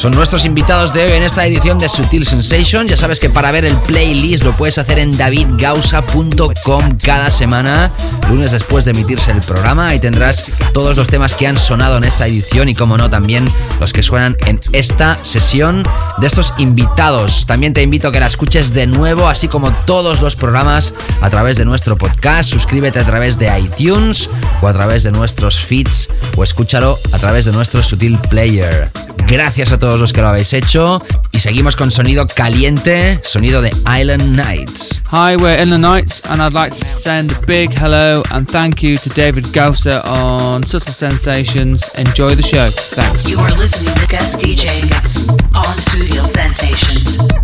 [0.00, 2.88] Son nuestros invitados de hoy en esta edición de Sutil Sensation.
[2.88, 7.90] Ya sabes que para ver el playlist lo puedes hacer en davidgausa.com cada semana,
[8.30, 9.88] lunes después de emitirse el programa.
[9.88, 13.46] Ahí tendrás todos los temas que han sonado en esta edición y, como no, también
[13.78, 15.82] los que suenan en esta sesión
[16.16, 17.44] de estos invitados.
[17.44, 21.28] También te invito a que la escuches de nuevo, así como todos los programas a
[21.28, 22.48] través de nuestro podcast.
[22.48, 24.30] Suscríbete a través de iTunes
[24.62, 26.08] o a través de nuestros feeds
[26.38, 28.90] o escúchalo a través de nuestro Sutil Player.
[29.30, 31.00] Gracias a todos los que lo habéis hecho
[31.30, 35.02] y seguimos con sonido caliente, sonido de Island Nights.
[35.12, 38.96] Hi, we're Island Nights and I'd like to send a big hello and thank you
[38.96, 41.94] to David Gausser on Subtle Sensations.
[41.96, 42.68] Enjoy the show.
[42.70, 43.30] Thanks.
[43.30, 47.39] You are listening to guest DJ mix on Studio Sensations.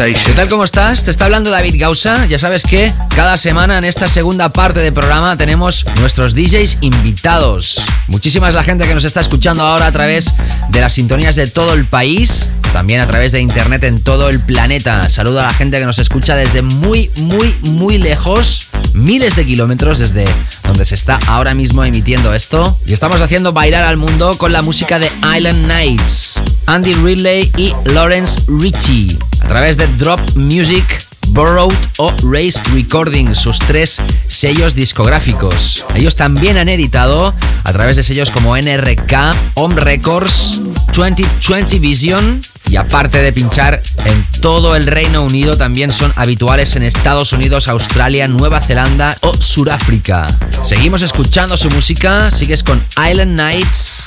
[0.00, 0.48] ¿Qué tal?
[0.48, 1.04] ¿Cómo estás?
[1.04, 2.24] Te está hablando David Gausa.
[2.24, 7.82] Ya sabes que cada semana en esta segunda parte del programa tenemos nuestros DJs invitados.
[8.06, 10.32] Muchísima es la gente que nos está escuchando ahora a través
[10.70, 14.40] de las sintonías de todo el país, también a través de internet en todo el
[14.40, 15.10] planeta.
[15.10, 19.98] Saludo a la gente que nos escucha desde muy, muy, muy lejos, miles de kilómetros
[19.98, 20.24] desde
[20.64, 22.78] donde se está ahora mismo emitiendo esto.
[22.86, 27.74] Y estamos haciendo bailar al mundo con la música de Island Nights, Andy Ridley y
[27.84, 29.18] Lawrence Ritchie,
[29.50, 30.84] través de Drop Music.
[31.30, 35.84] Borrowed o Race Recording, sus tres sellos discográficos.
[35.94, 39.12] Ellos también han editado a través de sellos como NRK,
[39.54, 40.60] Home Records,
[40.94, 46.84] 2020 Vision y aparte de pinchar en todo el Reino Unido, también son habituales en
[46.84, 50.28] Estados Unidos, Australia, Nueva Zelanda o Sudáfrica.
[50.64, 54.04] Seguimos escuchando su música, sigues con Island Nights,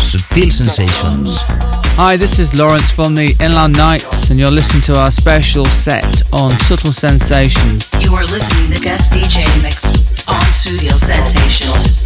[0.00, 1.40] Subtil Sensations.
[1.98, 6.22] Hi, this is Lawrence from the Inland Nights, and you're listening to our special set
[6.30, 7.88] on Subtle Sensations.
[8.00, 12.05] You are listening to guest DJ mix on Studio Sensations.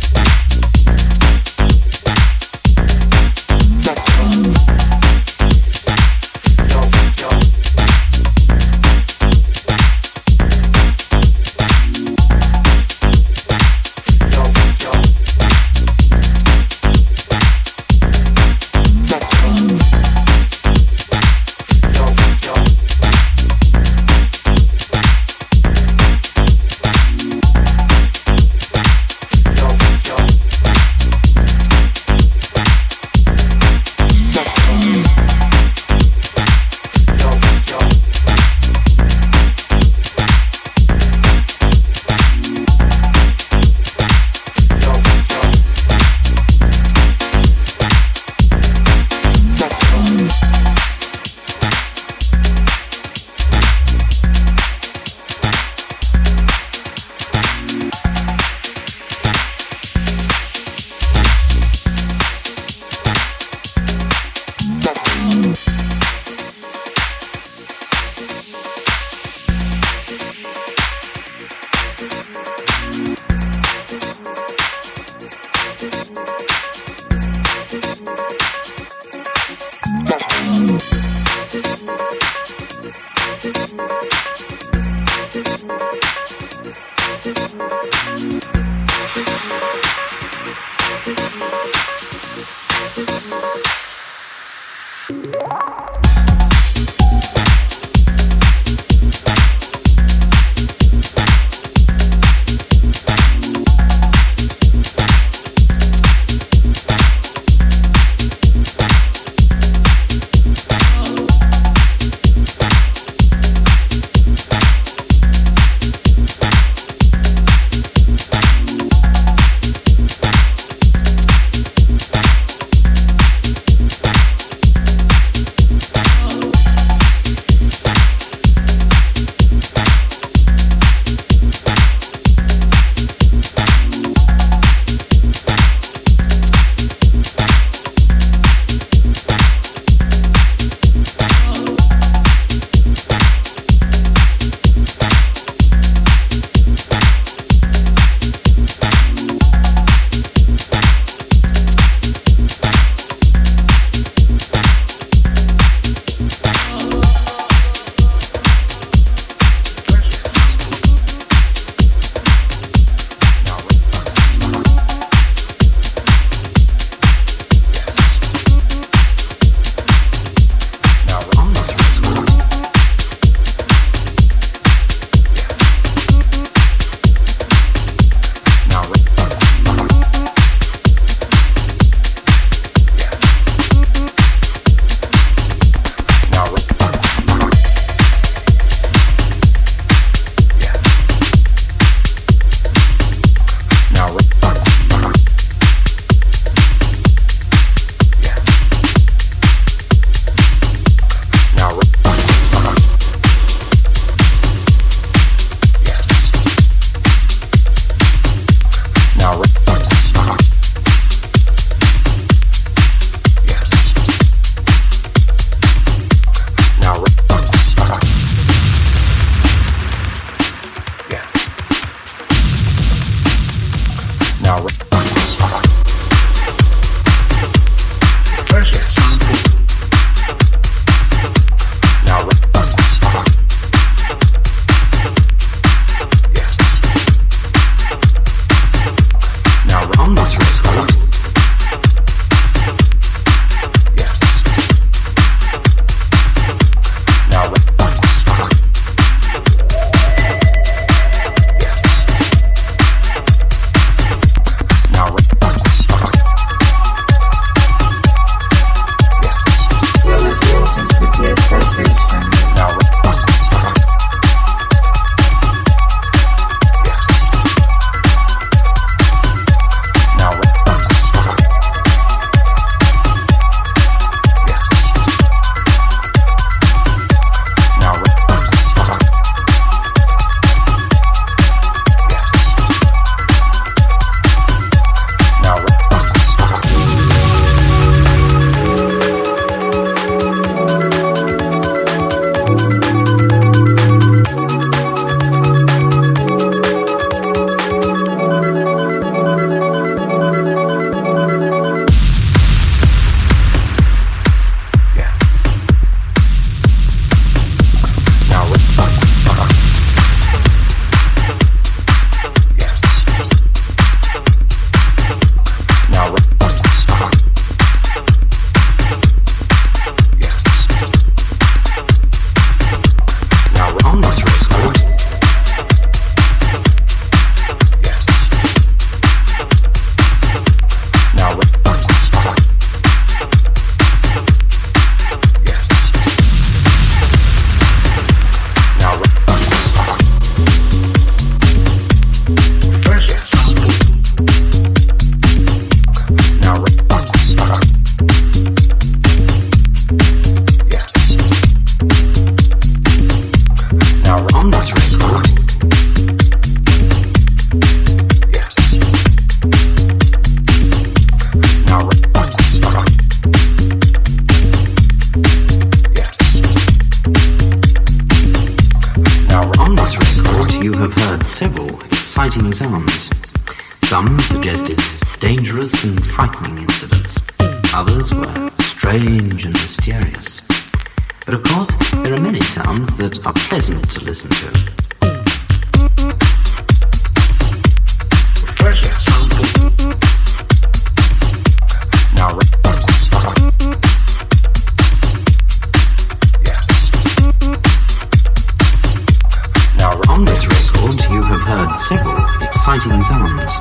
[402.80, 403.52] Sounds.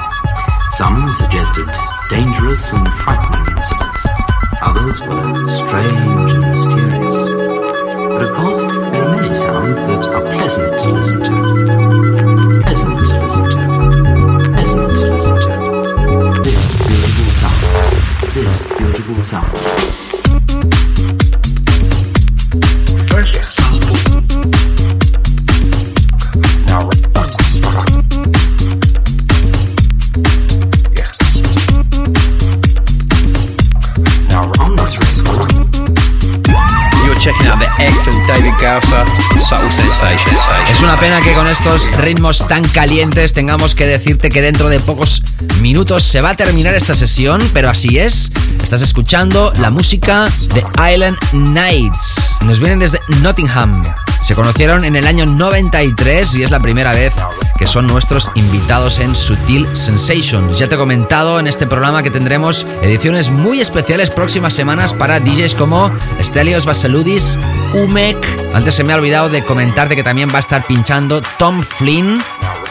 [0.78, 1.68] Some suggested
[2.10, 4.08] dangerous and frightening incidents.
[4.62, 7.20] Others were strange and mysterious.
[8.14, 11.32] But of course, there are many sounds that are pleasant to listen to.
[12.64, 13.66] Pleasant to listen to.
[14.54, 16.44] Pleasant to listen to.
[16.44, 18.34] This beautiful sound.
[18.34, 19.79] This beautiful sound.
[41.00, 45.24] Pena que con estos ritmos tan calientes tengamos que decirte que dentro de pocos
[45.62, 48.32] minutos se va a terminar esta sesión, pero así es.
[48.62, 50.64] Estás escuchando la música de
[50.94, 52.38] Island Nights.
[52.42, 53.82] Nos vienen desde Nottingham.
[54.26, 57.14] Se conocieron en el año 93 y es la primera vez
[57.58, 60.58] que son nuestros invitados en Sutil Sensations.
[60.58, 65.20] Ya te he comentado en este programa que tendremos ediciones muy especiales próximas semanas para
[65.20, 67.38] DJs como Stelios Vasiludis,
[67.74, 68.18] Umek.
[68.54, 72.22] Antes se me ha olvidado de comentarte que también va a estar pinchando Tom Flynn,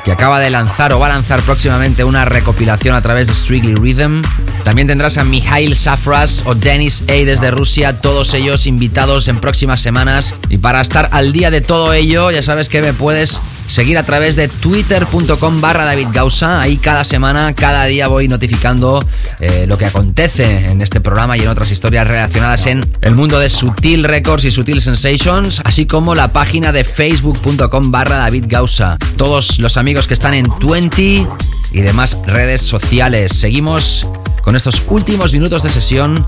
[0.05, 3.75] que acaba de lanzar o va a lanzar próximamente una recopilación a través de Strictly
[3.75, 4.23] Rhythm.
[4.65, 9.81] También tendrás a Mihail Safras o Denis A desde Rusia, todos ellos invitados en próximas
[9.81, 10.35] semanas.
[10.49, 14.03] Y para estar al día de todo ello, ya sabes que me puedes seguir a
[14.03, 16.61] través de twitter.com barra David Gausa.
[16.61, 19.01] Ahí cada semana, cada día voy notificando
[19.39, 23.39] eh, lo que acontece en este programa y en otras historias relacionadas en el mundo
[23.39, 28.99] de Sutil Records y Sutil Sensations, así como la página de facebook.com barra David Gausa.
[29.17, 31.27] Todos los amigos que están en 20
[31.73, 33.33] y demás redes sociales.
[33.33, 34.07] Seguimos
[34.43, 36.27] con estos últimos minutos de sesión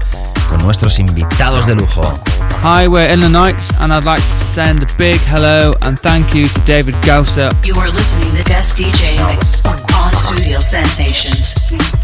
[0.51, 2.21] con nuestros invitados de lujo.
[2.63, 6.35] Hi, we're in the nights, and I'd like to send a big hello and thank
[6.35, 7.51] you to David Gausser.
[7.65, 9.65] You are listening to Guest DJ Mix
[9.95, 12.00] on Studio Sensations.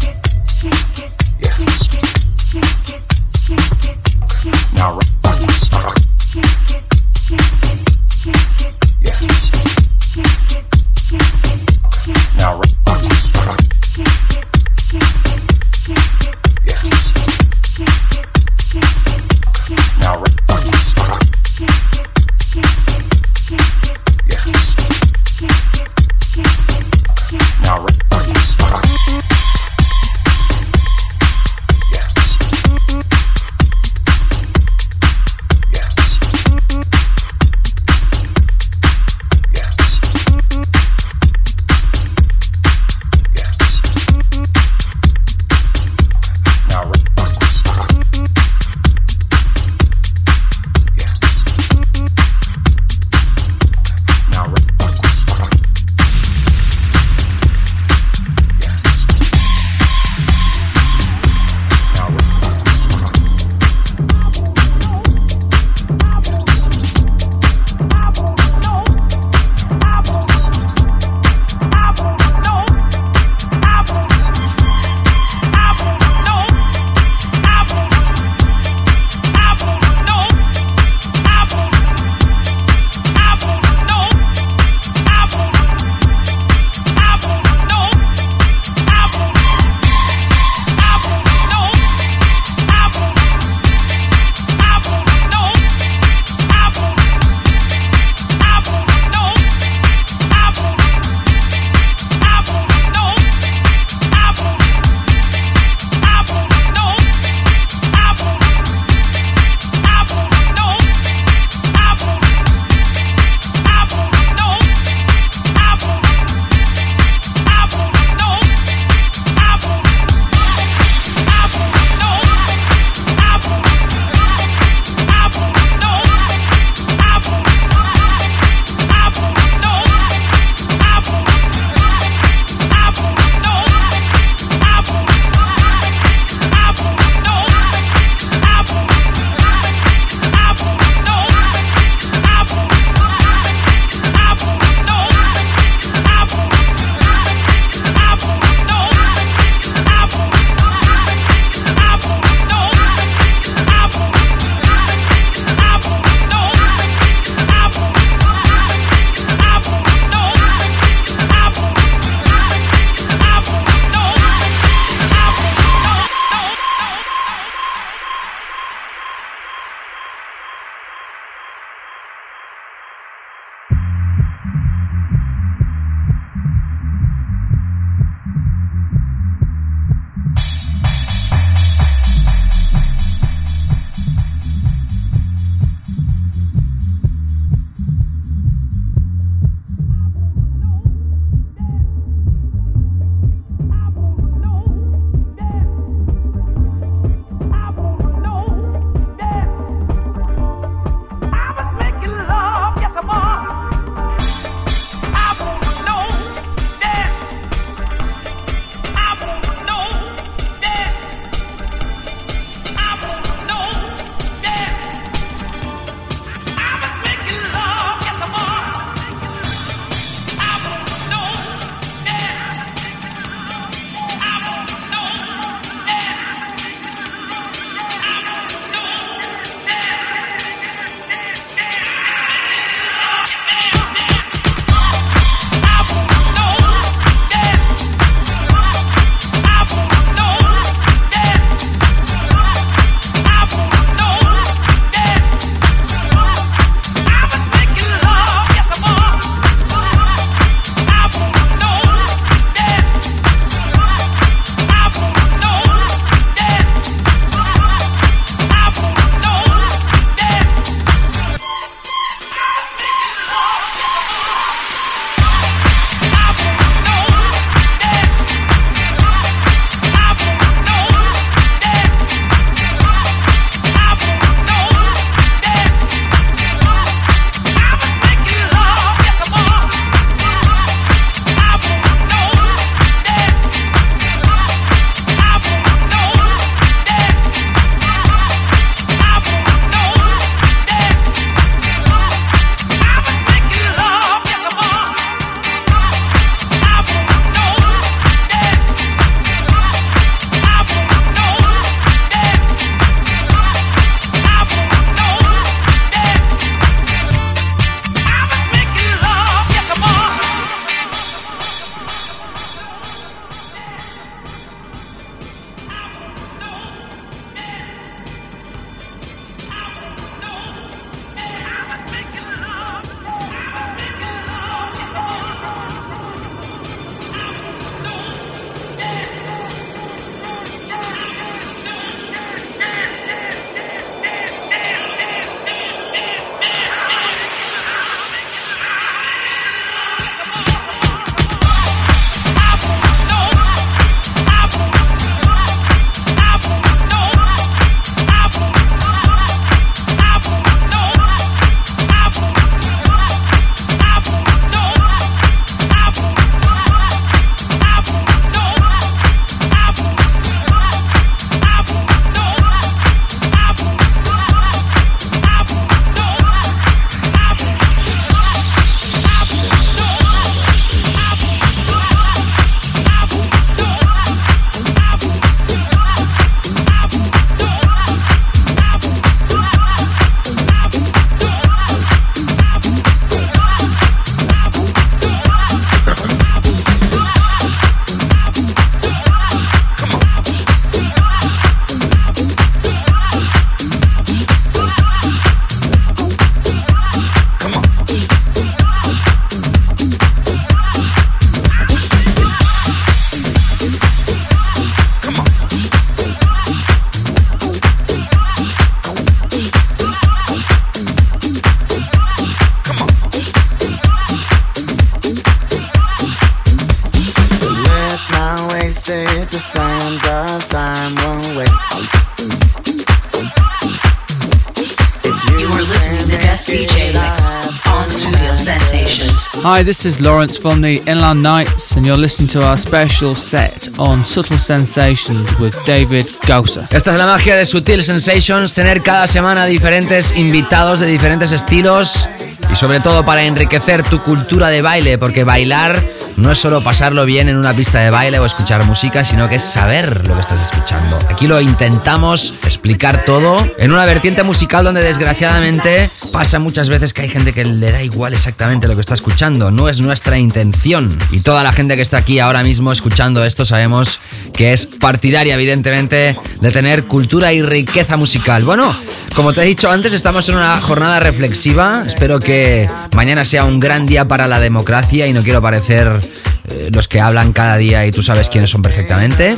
[429.67, 434.05] This is Lawrence from the Inland Nights, and you're listening to our special set on
[434.05, 436.69] Subtle Sensations with David Gausa.
[436.71, 442.07] Esta es la magia de Sutil Sensations, tener cada semana diferentes invitados de diferentes estilos
[442.49, 445.83] y sobre todo para enriquecer tu cultura de baile, porque bailar
[446.15, 449.35] no es solo pasarlo bien en una pista de baile o escuchar música, sino que
[449.35, 450.97] es saber lo que estás escuchando.
[451.09, 457.03] Aquí lo intentamos explicar todo en una vertiente musical donde desgraciadamente pasa muchas veces que
[457.03, 459.51] hay gente que le da igual exactamente lo que está escuchando.
[459.51, 460.97] No es nuestra intención.
[461.11, 463.99] Y toda la gente que está aquí ahora mismo escuchando esto sabemos
[464.33, 468.43] que es partidaria, evidentemente, de tener cultura y riqueza musical.
[468.43, 468.75] Bueno,
[469.15, 471.83] como te he dicho antes, estamos en una jornada reflexiva.
[471.85, 475.99] Espero que mañana sea un gran día para la democracia y no quiero parecer
[476.47, 479.35] eh, los que hablan cada día y tú sabes quiénes son perfectamente.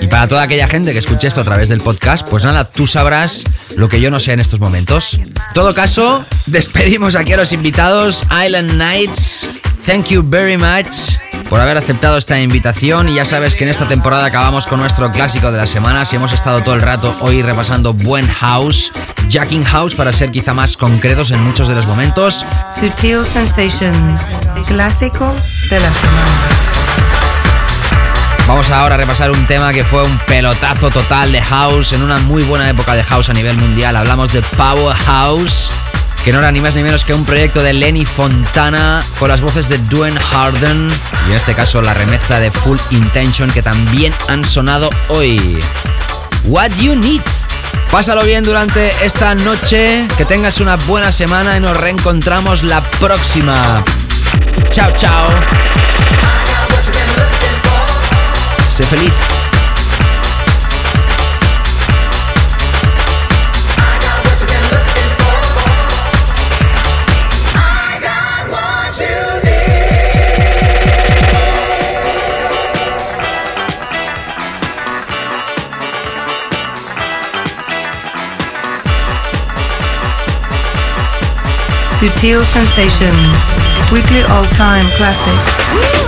[0.00, 2.86] Y para toda aquella gente que escuche esto a través del podcast, pues nada, tú
[2.86, 3.44] sabrás
[3.76, 5.14] lo que yo no sé en estos momentos.
[5.14, 9.48] En todo caso, despedimos aquí a los invitados, Island Nights.
[9.84, 11.18] Thank you very much
[11.48, 15.10] por haber aceptado esta invitación y ya sabes que en esta temporada acabamos con nuestro
[15.10, 18.92] clásico de las semanas y hemos estado todo el rato hoy repasando buen house,
[19.28, 22.46] jacking house para ser quizá más concretos en muchos de los momentos.
[22.78, 24.22] Sutil Sensations,
[24.66, 25.34] clásico
[25.68, 26.72] de la semana.
[28.46, 32.18] Vamos ahora a repasar un tema que fue un pelotazo total de house en una
[32.18, 33.96] muy buena época de house a nivel mundial.
[33.96, 35.70] Hablamos de Powerhouse,
[36.24, 39.40] que no era ni más ni menos que un proyecto de Lenny Fontana con las
[39.40, 40.88] voces de Dwayne Harden
[41.26, 45.58] y en este caso la remezcla de Full Intention que también han sonado hoy.
[46.44, 47.22] What You Need.
[47.90, 53.60] Pásalo bien durante esta noche, que tengas una buena semana y nos reencontramos la próxima.
[54.70, 55.28] Chao, chao.
[58.70, 59.41] Sé feliz.
[82.02, 86.01] Sutil Sensations, weekly all-time classic.